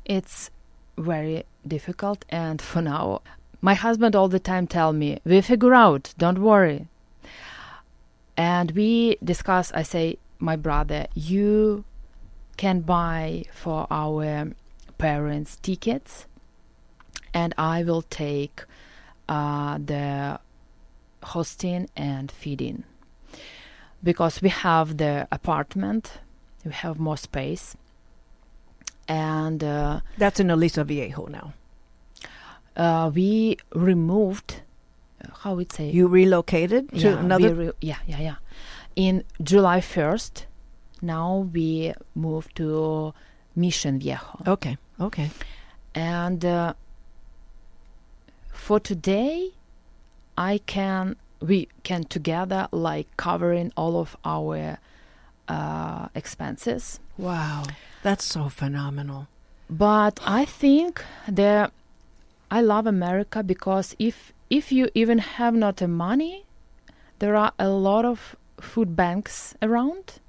[0.04, 0.50] It's
[0.98, 3.22] very difficult, and for now,
[3.60, 6.14] my husband all the time tell me, "We figure out.
[6.18, 6.86] Don't worry."
[8.36, 9.72] And we discuss.
[9.72, 11.84] I say, my brother, you
[12.58, 14.52] can buy for our
[14.98, 16.26] parents tickets,
[17.34, 18.64] and I will take
[19.28, 20.40] uh, the
[21.22, 22.84] hosting and feeding
[24.02, 26.12] because we have the apartment,
[26.64, 27.76] we have more space,
[29.08, 31.52] and uh, That's in Aliso Viejo now.
[32.76, 34.62] uh, we removed.
[35.42, 37.54] How would say You relocated to yeah, another.
[37.54, 38.34] re- yeah, yeah, yeah.
[38.94, 40.46] In July first,
[41.02, 43.12] now we moved to
[43.56, 45.30] Mission Viejo, okay, okay.
[45.94, 46.74] and uh,
[48.52, 49.52] for today,
[50.36, 54.78] I can we can together like covering all of our
[55.48, 56.98] uh, expenses.
[57.16, 57.64] Wow,
[58.02, 59.28] that's so phenomenal.
[59.68, 61.72] But I think that
[62.50, 66.44] I love America because if if you even have not the money,
[67.18, 70.20] there are a lot of food banks around,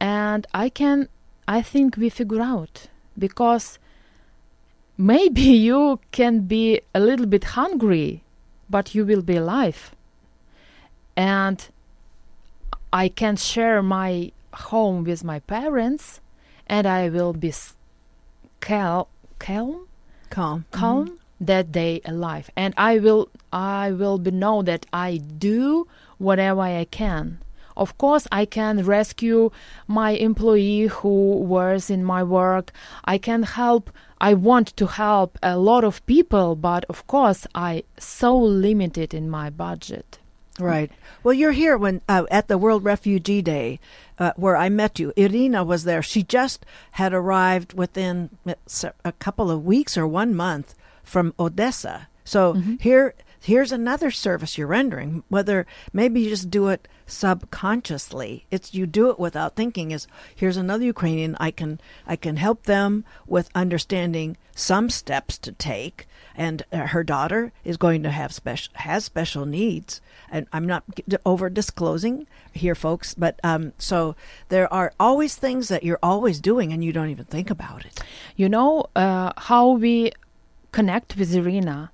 [0.00, 1.08] and I can
[1.48, 2.88] I think we figure out
[3.18, 3.78] because
[4.96, 8.22] maybe you can be a little bit hungry,
[8.70, 9.94] but you will be alive,
[11.16, 11.68] and
[12.92, 16.20] I can share my home with my parents,
[16.66, 17.52] and I will be
[18.60, 19.08] cal-
[19.38, 19.86] calm
[20.30, 20.64] Calm.
[20.70, 20.78] Mm-hmm.
[20.78, 22.48] calm that day alive.
[22.56, 25.86] And i will i will be know that i do
[26.18, 27.38] whatever i can
[27.76, 29.50] of course i can rescue
[29.86, 32.72] my employee who was in my work
[33.04, 37.82] i can help i want to help a lot of people but of course i
[37.98, 40.18] so limited in my budget
[40.60, 40.90] Right.
[41.22, 43.80] Well, you're here when uh, at the World Refugee Day,
[44.18, 45.12] uh, where I met you.
[45.16, 46.02] Irina was there.
[46.02, 48.28] She just had arrived within
[49.04, 52.08] a couple of weeks or one month from Odessa.
[52.24, 55.22] So here, here's another service you're rendering.
[55.28, 59.90] Whether maybe you just do it subconsciously, it's you do it without thinking.
[59.90, 61.36] Is here's another Ukrainian.
[61.40, 67.02] I can I can help them with understanding some steps to take and uh, her
[67.02, 70.84] daughter is going to have special has special needs and i'm not
[71.24, 74.14] over disclosing here folks but um, so
[74.50, 78.02] there are always things that you're always doing and you don't even think about it
[78.36, 80.12] You know uh, how we
[80.72, 81.92] connect with Irina.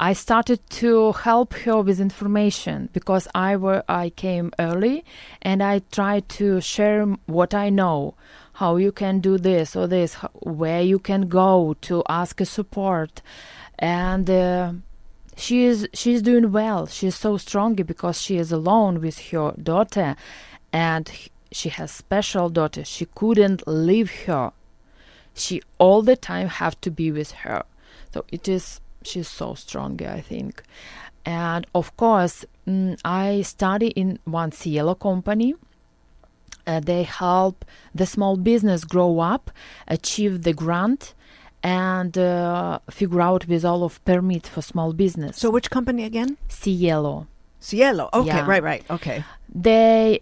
[0.00, 5.04] I started to help her with information because I were I came early
[5.42, 8.14] and I tried to share what I know,
[8.54, 13.22] how you can do this or this, where you can go to ask support,
[13.78, 14.72] and uh,
[15.36, 16.86] she is she's doing well.
[16.86, 20.14] She's so strong because she is alone with her daughter,
[20.72, 21.10] and
[21.50, 22.84] she has special daughter.
[22.84, 24.52] She couldn't leave her
[25.34, 27.62] she all the time have to be with her
[28.12, 30.62] so it is she's so strong i think.
[31.24, 35.54] And of course mm, i study in one cielo company.
[36.66, 39.50] Uh, they help the small business grow up
[39.86, 41.14] achieve the grant
[41.62, 45.38] and uh, figure out with all of permit for small business.
[45.38, 46.36] So which company again?
[46.48, 47.26] Cielo
[47.60, 48.46] cielo okay Yeah.
[48.46, 48.84] right right.
[48.90, 49.24] Okay.
[49.54, 50.20] They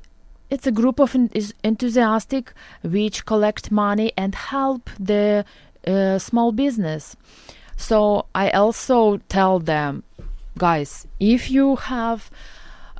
[0.48, 1.30] it's a group of en-
[1.64, 2.52] enthusiastic
[2.82, 5.44] which collect money and help the
[5.86, 7.16] uh, small business
[7.76, 10.02] so i also tell them
[10.58, 12.30] guys if you have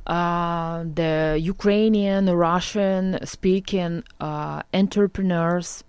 [0.07, 5.83] uh, the Ukrainian, Russian speaking uh, entrepreneurs,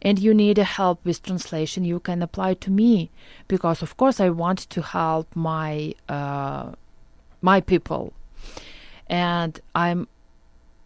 [0.00, 3.10] and you need help with translation, you can apply to me
[3.48, 6.72] because, of course, I want to help my uh,
[7.42, 8.12] my people,
[9.08, 10.06] and I'm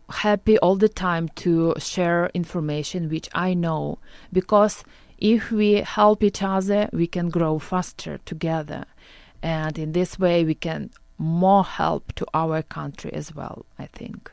[0.09, 3.99] happy all the time to share information which I know
[4.33, 4.83] because
[5.19, 8.85] if we help each other, we can grow faster together,
[9.43, 13.66] and in this way, we can more help to our country as well.
[13.79, 14.31] I think.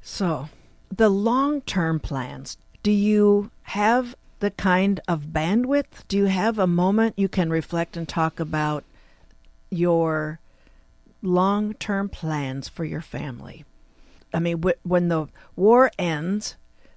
[0.00, 0.48] so
[0.90, 7.14] the long-term plans do you have the kind of bandwidth do you have a moment
[7.18, 8.84] you can reflect and talk about
[9.70, 10.38] your
[11.22, 13.64] long-term plans for your family
[14.32, 15.26] i mean wh- when the
[15.56, 16.56] war ends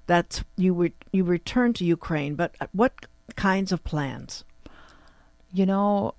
[0.10, 2.93] that's you re- you return to ukraine but uh, what
[3.36, 4.43] kinds of plans
[5.51, 6.14] You know,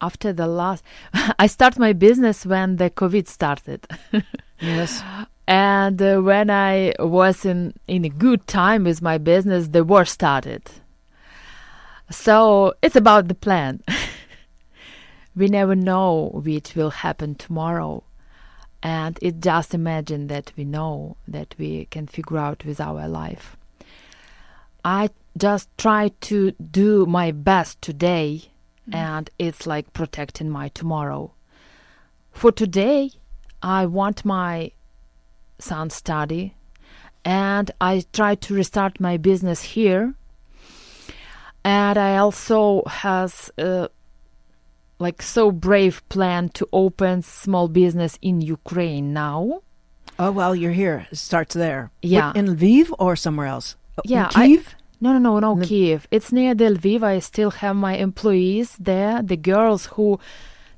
[0.00, 0.84] after the last,
[1.38, 3.80] I start my business when the COVID started.
[4.60, 5.02] yes
[5.48, 10.04] And uh, when I was in, in a good time with my business, the war
[10.04, 10.62] started.
[12.10, 13.82] So it's about the plan.
[15.36, 18.04] we never know which will happen tomorrow.
[18.82, 23.56] And it just imagine that we know that we can figure out with our life.
[24.84, 28.42] I just try to do my best today,
[28.92, 31.32] and it's like protecting my tomorrow.
[32.32, 33.12] For today,
[33.62, 34.72] I want my
[35.60, 36.54] son study,
[37.24, 40.14] and I try to restart my business here.
[41.64, 43.86] And I also has uh,
[45.06, 49.38] like so brave plan to open small business in Ukraine now.
[50.18, 50.98] Oh well, you're here.
[51.12, 51.82] It starts there.
[52.16, 52.32] Yeah.
[52.38, 53.68] In Lviv or somewhere else.
[53.98, 54.64] Oh, in Yeah, I- Kiev.
[55.04, 56.00] No, no, no, no, The- Kiev.
[56.16, 57.02] It's near the Lviv.
[57.02, 60.08] I still have my employees there, the girls who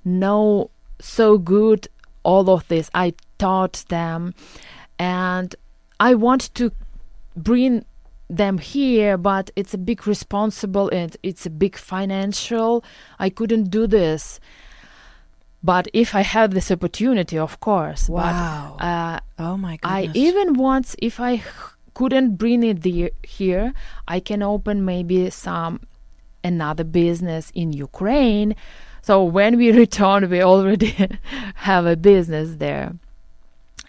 [0.04, 1.80] know so good
[2.22, 2.86] all of this.
[2.94, 4.20] I taught them,
[4.98, 5.54] and
[6.00, 6.64] I want to
[7.36, 7.84] bring
[8.28, 12.84] them here, but it's a big responsible and it's a big financial.
[13.18, 14.40] I couldn't do this.
[15.62, 18.08] But if I had this opportunity, of course.
[18.08, 18.76] Wow.
[18.78, 21.42] But, uh, oh my god I even once, if I
[21.94, 23.72] couldn't bring it the, here,
[24.06, 25.80] I can open maybe some
[26.42, 28.54] another business in Ukraine.
[29.00, 30.94] So when we return, we already
[31.54, 32.94] have a business there.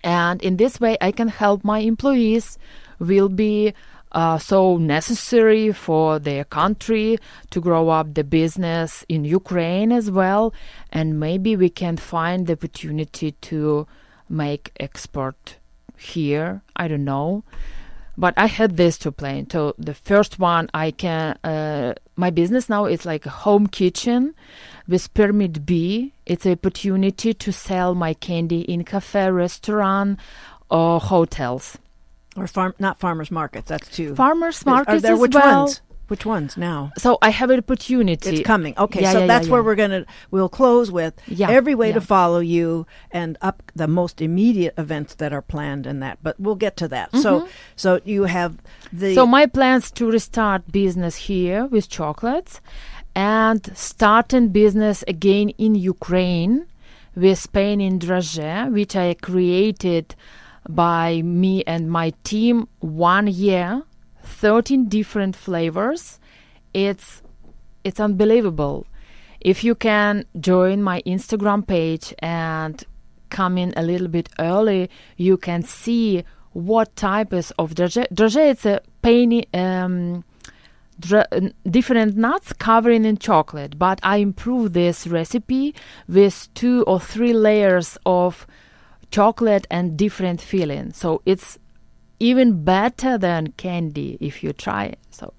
[0.04, 2.58] And in this way, I can help my employees.
[3.00, 3.74] Will be
[4.16, 10.54] uh, so necessary for their country to grow up the business in Ukraine as well,
[10.90, 13.86] and maybe we can find the opportunity to
[14.30, 15.58] make export
[15.98, 16.62] here.
[16.78, 17.44] I don't know,
[18.18, 19.50] but I had this to plan.
[19.50, 21.38] So the first one, I can.
[21.44, 24.34] Uh, my business now is like a home kitchen
[24.88, 26.14] with permit B.
[26.26, 30.20] It's an opportunity to sell my candy in cafe, restaurant,
[30.70, 31.78] or hotels.
[32.36, 33.70] Or farm, not farmers markets.
[33.70, 34.16] That's two.
[34.16, 35.66] Farmers Are markets there as which well.
[35.66, 35.82] ones?
[36.08, 36.92] Which ones now?
[37.00, 38.30] So I have an opportunity.
[38.30, 38.76] It's coming.
[38.78, 41.92] Okay, Yeah, so yeah, that's yeah, where we're gonna we'll close with Yeah, every way
[41.94, 46.20] to follow you and up the most immediate events that are planned in that.
[46.22, 47.12] But we'll get to that.
[47.16, 48.58] So so you have
[48.94, 49.16] the Mm-hmm.
[49.16, 52.62] So my plans to restart business here with chocolates
[53.16, 56.68] and starting business again in Ukraine
[57.16, 60.14] with Spain in Drage, which I created
[60.68, 63.84] by me and my team one year,
[64.24, 66.20] 13 different flavors.
[66.74, 67.22] It's
[67.84, 68.88] it's unbelievable.
[69.40, 72.84] If you can join my Instagram page and
[73.30, 78.08] come in a little bit early, you can see what types of drage.
[78.12, 80.24] Drage it's a painy, um,
[81.70, 85.76] different nuts covering in chocolate, but I improve this recipe
[86.08, 88.48] with two or three layers of
[89.16, 90.92] chocolate and different filling.
[90.92, 91.58] So it's
[92.20, 95.00] even better than candy if you try it.
[95.10, 95.34] So,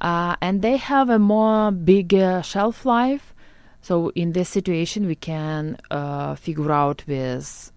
[0.00, 3.34] uh, and they have a more bigger shelf life.
[3.82, 7.70] So in this situation, we can uh, figure out with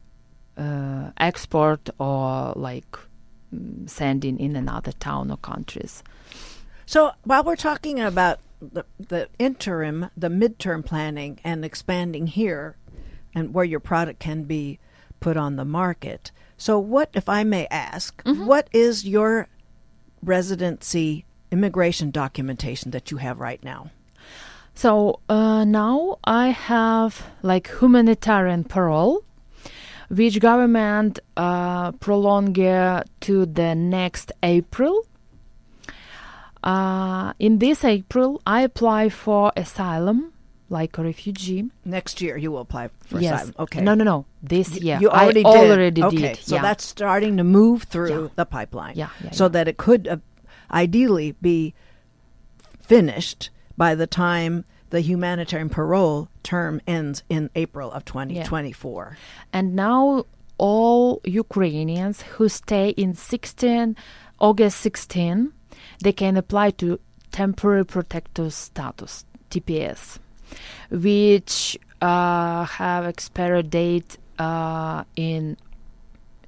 [0.57, 2.97] uh, export or like
[3.53, 6.01] mm, sending in another town or countries.
[6.85, 12.77] So while we're talking about the, the interim, the midterm planning and expanding here
[13.33, 14.79] and where your product can be
[15.19, 16.31] put on the market.
[16.57, 19.47] So what if I may ask, what is your
[20.23, 23.91] residency immigration documentation that you have right now?
[24.73, 29.23] So uh, now I have like humanitarian parole,
[30.09, 35.05] which government uh, prolonged to the next April.
[36.63, 40.33] Uh, in this April, I apply for asylum,
[40.69, 41.69] like a refugee.
[41.83, 43.33] Next year you will apply for yes.
[43.35, 43.55] asylum.
[43.59, 43.81] Okay.
[43.81, 44.25] No, no, no.
[44.41, 44.97] This Y- year.
[45.01, 45.71] You already I did.
[45.71, 46.17] already okay.
[46.17, 46.37] did.
[46.37, 46.61] So yeah.
[46.61, 48.27] that's starting to move through Yeah.
[48.35, 48.93] the pipeline.
[48.95, 50.17] Yeah, yeah, so that it could uh,
[50.71, 51.73] ideally be
[52.79, 59.17] finished by the time the humanitarian parole term ends in April of 2024.
[59.51, 60.25] And now
[60.57, 63.95] all Ukrainians who stay in 16
[64.39, 65.51] August 16,
[66.01, 66.99] they can apply to
[67.31, 70.19] temporary protective status (TPS),
[70.89, 75.55] which uh, have expired date uh, in,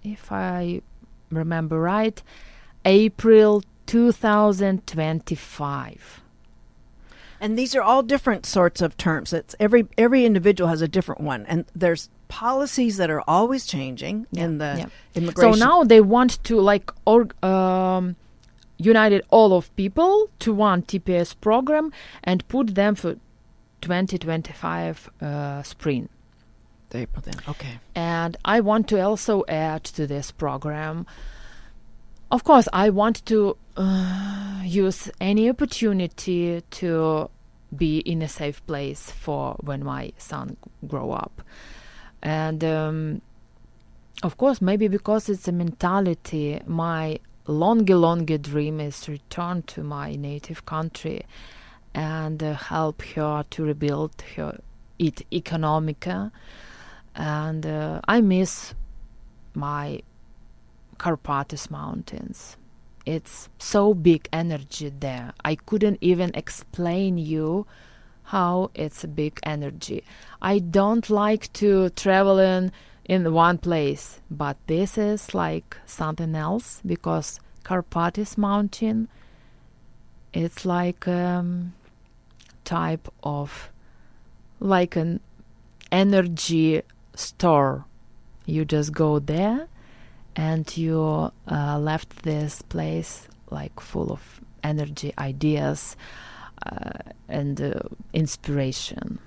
[0.04, 0.82] if I
[1.32, 2.22] remember right,
[2.86, 6.22] April 2025.
[7.40, 9.32] And these are all different sorts of terms.
[9.32, 14.28] It's every every individual has a different one and there's policies that are always changing
[14.34, 14.86] in the yeah.
[15.16, 18.16] immigration So now they want to like org, um,
[18.78, 21.92] united all of people to one TPS program
[22.24, 23.16] and put them for
[23.82, 26.10] 2025 uh, spring.
[26.94, 27.36] April then.
[27.48, 27.80] Okay.
[27.96, 31.06] And I want to also add to this program.
[32.32, 37.30] Of course, I want to uh, use any opportunity to
[37.76, 40.58] be in a safe place for when my son
[40.88, 41.42] grow up,
[42.22, 43.22] and um,
[44.24, 49.84] of course, maybe because it's a mentality, my longer, longer dream is to return to
[49.84, 51.24] my native country
[51.98, 54.60] and uh, help her to rebuild her
[55.00, 56.32] it economica
[57.16, 58.76] and uh, I miss
[59.56, 60.04] my
[61.00, 62.56] Karpatis Mountains.
[63.06, 65.34] It's so big energy there.
[65.44, 67.66] I couldn't even explain you
[68.26, 70.04] how it's a big energy.
[70.40, 72.72] I don't like to travel in
[73.06, 79.08] in one place, but this is like something else because Karpatis Mountain
[80.34, 81.74] it's like um
[82.68, 83.72] type of
[84.60, 85.22] like an
[85.92, 86.82] energy
[87.16, 87.86] store.
[88.46, 89.68] You just go there
[90.36, 95.96] and you uh, left this place like full of energy, ideas,
[96.66, 97.00] uh,
[97.30, 97.80] and uh,
[98.14, 99.20] inspiration.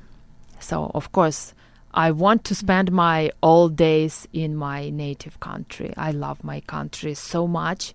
[0.58, 1.54] So, of course,
[1.94, 5.94] I want to spend my all days in my native country.
[5.96, 7.94] I love my country so much.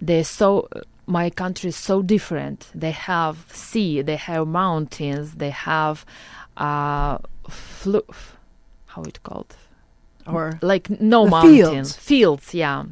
[0.00, 0.68] They're so
[1.06, 2.68] my country is so different.
[2.74, 6.04] They have sea, they have mountains, they have
[6.56, 8.06] uh, flu-
[8.86, 9.56] how it called
[10.26, 11.96] Or like no mountains fields.
[11.96, 12.84] fields yeah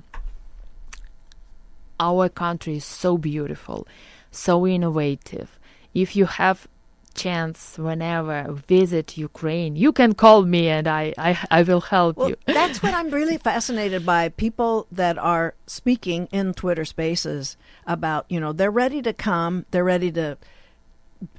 [1.99, 3.87] our country is so beautiful
[4.31, 5.59] so innovative
[5.95, 6.67] if you have
[7.15, 12.31] chance whenever visit ukraine you can call me and i i, I will help Well,
[12.31, 14.29] you that's what I'm really fascinated by.
[14.29, 17.57] People that are speaking in Twitter spaces
[17.87, 20.37] about, you know, they're ready to come, they're ready to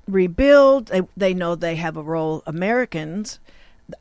[0.07, 0.87] rebuild.
[0.87, 3.39] They, they know they have a role, Americans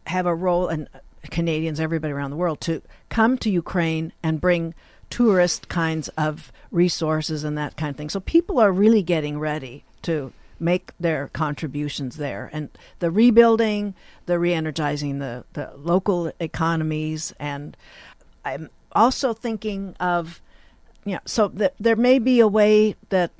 [0.06, 0.88] have a role, and
[1.30, 4.74] Canadians, everybody around the world, to come to Ukraine and bring
[5.10, 8.08] tourist kinds of resources and that kind of thing.
[8.10, 12.50] So people are really getting ready to make their contributions there.
[12.52, 13.94] And the rebuilding,
[14.26, 17.32] the re energizing the, the local economies.
[17.38, 17.76] And
[18.44, 20.40] I'm also thinking of,
[21.04, 23.30] you know, so there may be a way that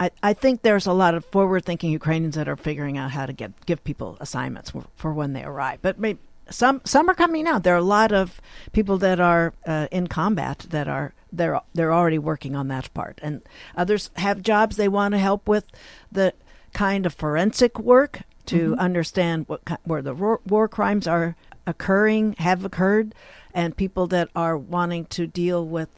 [0.00, 3.26] I, I think there's a lot of forward thinking Ukrainians that are figuring out how
[3.26, 5.78] to get give people assignments for, for when they arrive.
[5.82, 6.18] But maybe
[6.50, 7.62] some some are coming out.
[7.62, 8.40] There are a lot of
[8.72, 13.18] people that are uh, in combat that are they're they're already working on that part,
[13.22, 13.42] and
[13.76, 15.66] others have jobs they want to help with
[16.10, 16.32] the
[16.74, 18.80] kind of forensic work to mm-hmm.
[18.80, 21.34] understand what where the war, war crimes are
[21.66, 23.14] occurring have occurred,
[23.54, 25.88] and people that are wanting to deal with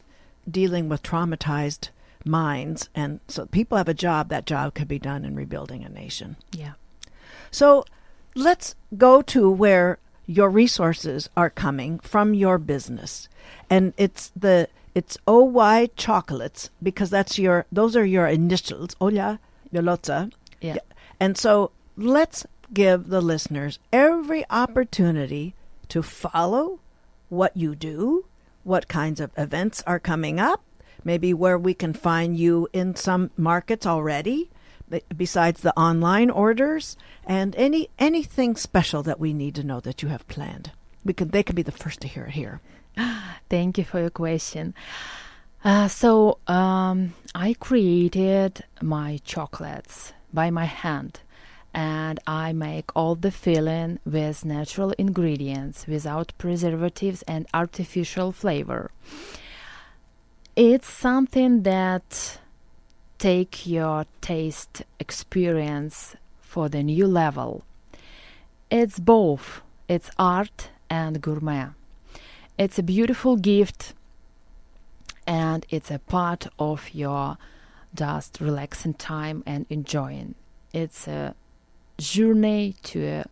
[0.49, 1.89] dealing with traumatized
[2.23, 4.29] minds, and so people have a job.
[4.29, 6.37] That job could be done in rebuilding a nation.
[6.53, 6.73] yeah
[7.51, 7.83] So
[8.35, 13.27] let's go to where your resources are coming from your business.
[13.69, 19.39] And it's the it's OY chocolates because that's your those are your initials, Olya
[19.73, 20.31] Yaloza.
[20.61, 20.77] Yeah
[21.19, 25.55] And so let's give the listeners every opportunity
[25.89, 26.79] to follow
[27.29, 28.25] what you do,
[28.63, 30.61] what kinds of events are coming up,
[31.03, 34.49] maybe where we can find you in some markets already
[35.15, 36.95] besides the online orders
[37.25, 40.71] and any anything special that we need to know that you have planned.
[41.03, 42.61] We can they can be the first to hear it here.
[43.49, 44.73] Thank you for your question.
[45.63, 51.13] Uh, so um, I created my chocolates by my hand,
[51.73, 58.91] and I make all the filling with natural ingredients, without preservatives and artificial flavor.
[60.55, 62.39] It's something that
[63.17, 67.63] take your taste experience for the new level.
[68.69, 69.61] It's both.
[69.87, 71.69] It's art and gourmet.
[72.59, 73.93] It's a beautiful gift
[75.25, 77.37] and it's a part of your
[77.97, 80.35] just relaxing time and enjoying.
[80.73, 81.35] It's a
[81.97, 83.25] journey to a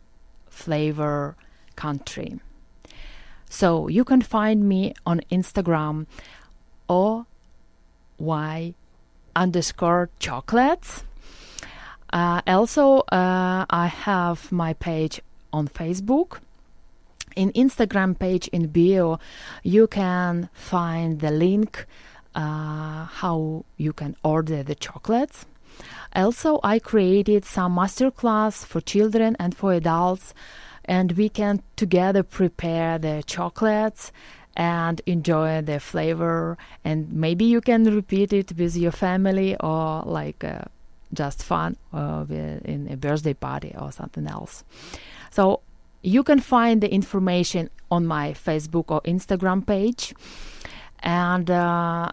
[0.50, 1.36] flavor
[1.76, 2.40] country.
[3.50, 6.08] So you can find me on Instagram
[6.88, 7.26] or
[8.18, 8.74] y
[9.36, 11.04] underscore chocolates.
[12.12, 16.40] Uh, also, uh, I have my page on Facebook
[17.36, 19.20] in Instagram page in bio,
[19.64, 21.86] you can find the link
[22.36, 25.46] uh, how you can order the chocolates.
[26.16, 30.34] Also, I created some masterclass for children and for adults,
[30.86, 34.12] and we can together prepare the chocolates
[34.56, 36.58] and enjoy the flavor.
[36.84, 40.62] And maybe you can repeat it with your family or like uh,
[41.14, 44.64] just fun uh, in a birthday party or something else.
[45.32, 45.62] So
[46.02, 50.14] you can find the information on my Facebook or Instagram page.
[51.00, 52.12] And uh,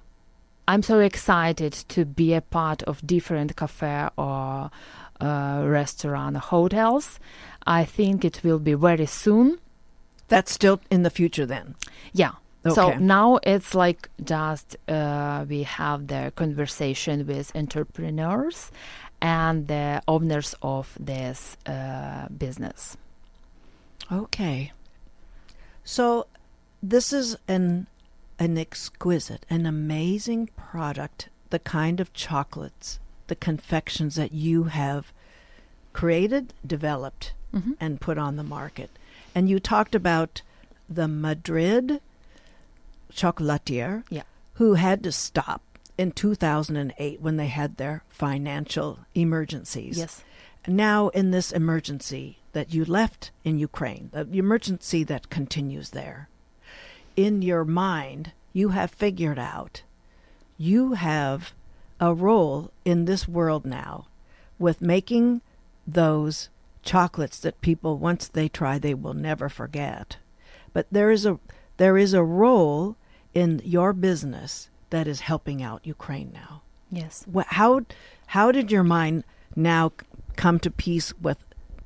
[0.69, 4.71] I'm so excited to be a part of different cafe or
[5.21, 7.19] uh, restaurant hotels.
[7.67, 9.59] I think it will be very soon.
[10.29, 11.75] That's still in the future then.
[12.13, 12.33] Yeah.
[12.65, 12.75] Okay.
[12.75, 18.71] So now it's like just uh, we have the conversation with entrepreneurs
[19.21, 22.97] and the owners of this uh, business.
[24.11, 24.73] Okay.
[25.85, 26.27] So
[26.83, 27.87] this is an
[28.43, 35.13] an exquisite, an amazing product, the kind of chocolates, the confections that you have
[35.93, 37.77] created, developed, Mhm.
[37.79, 38.91] and put on the market.
[39.33, 40.43] And you talked about
[40.89, 42.01] the Madrid
[43.13, 44.23] chocolatier Yeah.
[44.55, 45.63] who had to stop
[45.97, 49.99] in 2008 when they had their financial emergencies.
[49.99, 50.25] Yes.
[50.67, 56.29] Now, in this emergency that you left in Ukraine, the emergency that continues there,
[57.17, 59.83] in your mind, you have figured out.
[60.59, 61.53] You have
[62.01, 64.07] a role in this world now
[64.59, 65.41] with making
[65.87, 66.49] those
[66.83, 70.17] chocolates that people once they try they will never forget.
[70.73, 71.39] But there is a
[71.77, 72.97] there is a role
[73.35, 76.63] in your business that is helping out Ukraine now.
[76.91, 77.25] Yes.
[77.47, 77.83] How
[78.29, 79.25] how did your mind
[79.57, 79.93] now
[80.37, 81.39] come to peace with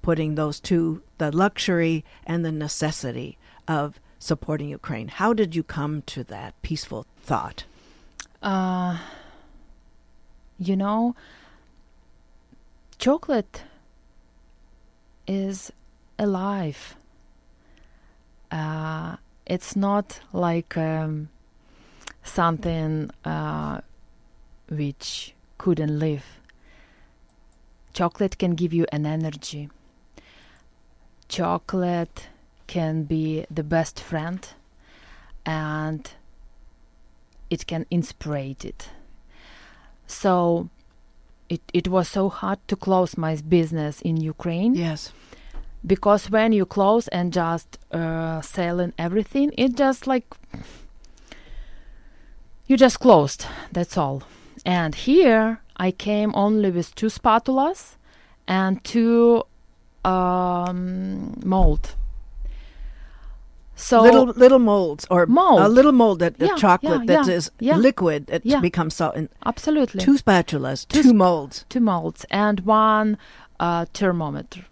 [0.02, 6.02] putting those two the luxury and the necessity of supporting Ukraine how did you come
[6.02, 7.64] to that peaceful thought
[8.42, 8.98] Uh,
[10.58, 11.14] you know,
[12.98, 13.62] chocolate
[15.26, 15.72] is
[16.18, 16.96] alive.
[18.50, 21.28] Uh, it's not like um,
[22.22, 23.80] something uh,
[24.68, 26.24] which couldn't live.
[27.92, 29.68] Chocolate can give you an energy.
[31.28, 32.28] Chocolate
[32.66, 34.48] can be the best friend
[35.44, 36.10] and
[37.50, 38.88] it can inspire it.
[40.06, 40.68] So
[41.48, 45.12] it, it was so hard to close my business in Ukraine yes
[45.86, 50.26] because when you close and just uh, selling everything, it just like
[52.66, 53.46] you just closed.
[53.70, 54.24] That's all.
[54.64, 57.94] And here I came only with two spatulas
[58.48, 59.44] and two
[60.04, 61.94] um, mold.
[63.76, 65.60] So little little molds or Mold.
[65.60, 67.50] a little mold that the Yeah, chocolate yeah, that yeah, is
[67.82, 73.18] liquid that becomes salt absolutely two spatulas Two two, sp- molds two molds and one
[73.60, 74.64] uh, thermometer.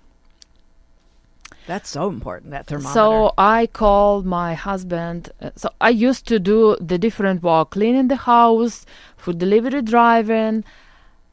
[1.66, 5.30] that's so important that thermometer So I called my husband.
[5.40, 8.84] uh, So I used to do the different work, cleaning the house,
[9.16, 10.64] food delivery driving,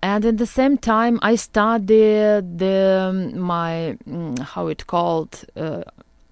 [0.02, 5.44] and at the same time I studied the um, my mm, how it called.
[5.56, 5.84] Uh,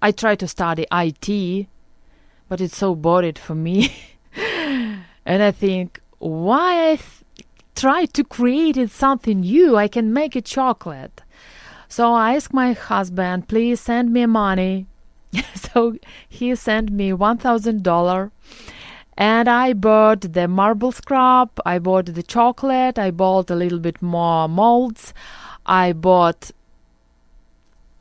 [0.02, 1.66] I try to study IT,
[2.48, 3.94] but it's so boring for me,
[5.26, 6.98] and I think why I
[7.74, 9.76] try to create something new.
[9.76, 11.22] I can make a chocolate.
[11.88, 14.86] So I asked my husband, please send me money.
[15.54, 15.96] so
[16.28, 18.32] he sent me one thousand dollar,
[19.18, 21.50] and I bought the marble scrub.
[21.66, 22.98] I bought the chocolate.
[22.98, 25.12] I bought a little bit more molds.
[25.66, 26.52] I bought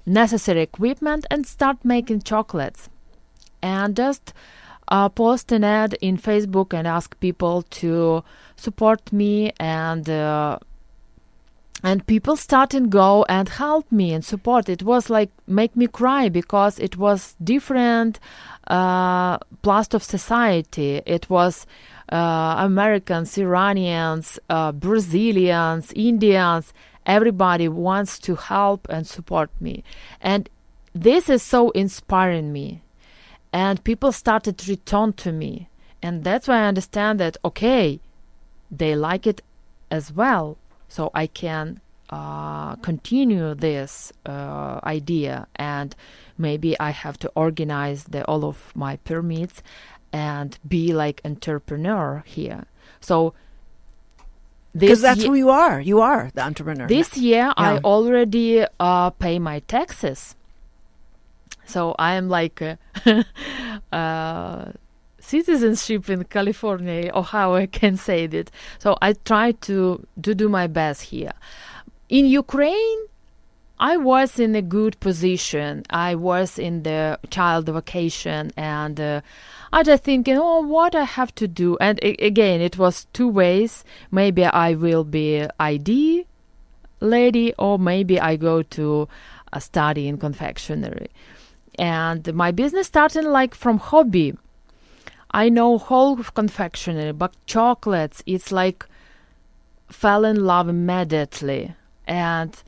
[0.10, 2.90] necessary equipment and start making chocolates,
[3.62, 4.34] and just
[4.90, 8.24] uh, post an ad in Facebook and ask people to
[8.56, 10.10] support me and.
[10.10, 10.60] Uh,
[11.82, 15.88] and people start and go and help me and support it was like make me
[15.88, 18.20] cry because it was different
[18.68, 21.66] uh, plast of society it was
[22.12, 26.74] uh, americans iranians uh, brazilians indians
[27.10, 29.84] everybody wants to help and support me.
[30.22, 30.48] And
[30.94, 32.84] this is so inspiring me.
[33.52, 35.70] And people started to return to me.
[36.02, 38.00] And that's why i understand that okay
[38.72, 39.42] they like it
[39.90, 40.58] as well.
[40.88, 45.48] So I can uh, continue this uh, idea.
[45.56, 45.96] And
[46.38, 49.64] maybe I have to organize the all of my permits
[50.14, 52.66] and be like entrepreneur here.
[53.00, 53.34] So
[54.76, 59.40] because that's who you are you are the entrepreneur this year I already uh, pay
[59.40, 60.36] my taxes.
[61.66, 62.76] So I am like uh,
[63.96, 64.72] uh,
[65.20, 68.52] citizenship in California or how I can say it.
[68.80, 71.34] So I try to, to do my best here.
[72.10, 73.00] In Ukraine,
[73.80, 75.84] I was in a good position.
[75.90, 79.22] I was in the child vacation and uh,
[79.72, 81.78] I just thinking, oh, what I have to do.
[81.80, 83.86] And again, it was two ways.
[84.12, 86.26] Maybe I will be ID
[87.00, 89.08] lady or maybe I go to
[89.54, 91.10] a study in confectionery.
[91.78, 94.36] And my business started like from hobby.
[95.32, 98.86] I know whole confectionery, but chocolates, it's like
[99.88, 101.76] fell in love immediately.
[102.06, 102.62] And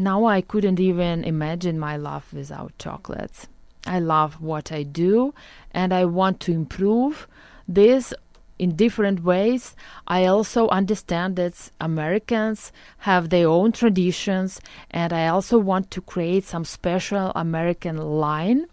[0.00, 3.46] now I couldn't even imagine my life without chocolates.
[3.86, 5.34] I love what I do
[5.72, 7.28] and I want to improve
[7.68, 8.12] this
[8.58, 9.74] in different ways.
[10.06, 16.44] I also understand that Americans have their own traditions and I also want to create
[16.44, 18.66] some special American line.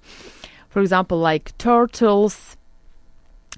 [0.69, 2.57] For example, like turtles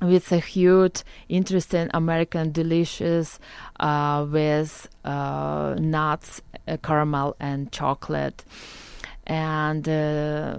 [0.01, 3.39] with a huge interest in American delicious
[3.79, 8.43] uh, with uh, nuts, uh, caramel, and chocolate,
[9.27, 10.57] and uh,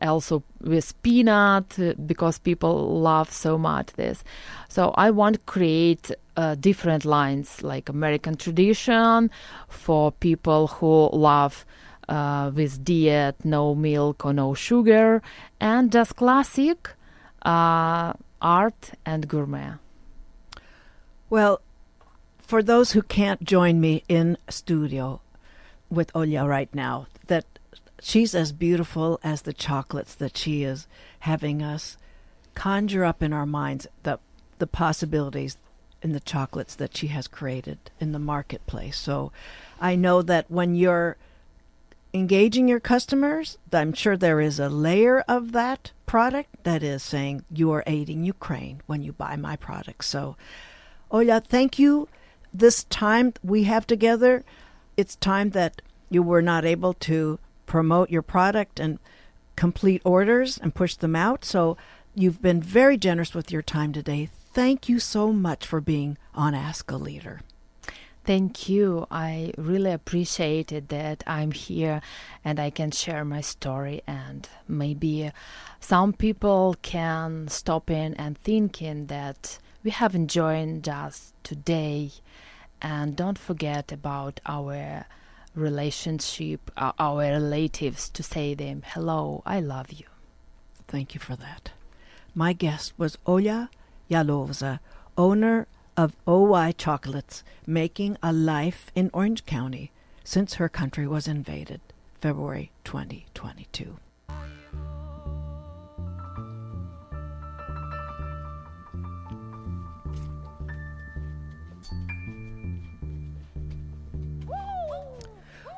[0.00, 4.22] also with peanut uh, because people love so much this.
[4.68, 9.30] So I want to create uh, different lines like American tradition
[9.68, 11.64] for people who love.
[12.54, 15.20] with diet, no milk or no sugar,
[15.60, 16.96] and just classic
[17.42, 19.72] uh, art and gourmet?
[21.30, 21.60] Well,
[22.38, 25.20] for those who can't join me in studio
[25.90, 27.44] with Olya right now, that
[28.00, 30.86] she's as beautiful as the chocolates that she is
[31.20, 31.96] having us
[32.54, 34.18] conjure up in our minds the
[34.58, 35.56] the possibilities
[36.02, 38.96] in the chocolates that she has created in the marketplace.
[38.96, 39.32] So
[39.80, 41.16] I know that when you're
[42.14, 47.44] engaging your customers, I'm sure there is a layer of that product that is saying
[47.52, 50.04] you are aiding Ukraine when you buy my product.
[50.04, 50.36] So,
[51.12, 52.08] Olya, thank you.
[52.52, 54.44] This time we have together,
[54.96, 58.98] it's time that you were not able to promote your product and
[59.54, 61.44] complete orders and push them out.
[61.44, 61.76] So,
[62.14, 64.28] you've been very generous with your time today.
[64.54, 67.42] Thank you so much for being on Ask a Leader.
[68.28, 69.06] Thank you.
[69.10, 72.02] I really appreciated that I'm here
[72.44, 75.32] and I can share my story and maybe
[75.80, 82.10] some people can stop in and thinking that we haven't joined just today
[82.82, 85.06] and don't forget about our
[85.54, 90.04] relationship, uh, our relatives to say them hello, I love you.
[90.86, 91.70] Thank you for that.
[92.34, 93.70] My guest was Olya
[94.10, 94.80] Yaloza,
[95.16, 95.66] owner
[95.98, 99.90] of OY Chocolates making a life in Orange County
[100.22, 101.80] since her country was invaded,
[102.20, 103.96] February 2022.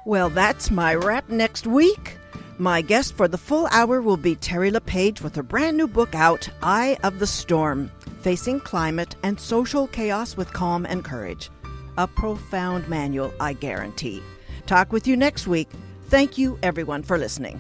[0.05, 2.19] Well, that's my wrap next week.
[2.59, 6.15] My guest for the full hour will be Terry LePage with her brand new book
[6.15, 7.91] out, Eye of the Storm
[8.22, 11.50] Facing Climate and Social Chaos with Calm and Courage.
[11.98, 14.22] A profound manual, I guarantee.
[14.66, 15.70] Talk with you next week.
[16.10, 17.60] Thank you, everyone, for listening.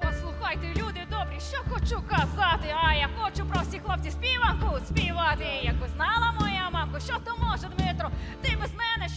[0.00, 5.44] Послухайте, люди добрі, що хочу казати, а я хочу про всіх хлопців співанку співати.
[5.62, 8.10] Якби знала моя мамка, що то може, Дмитро,
[8.42, 9.08] ти без мене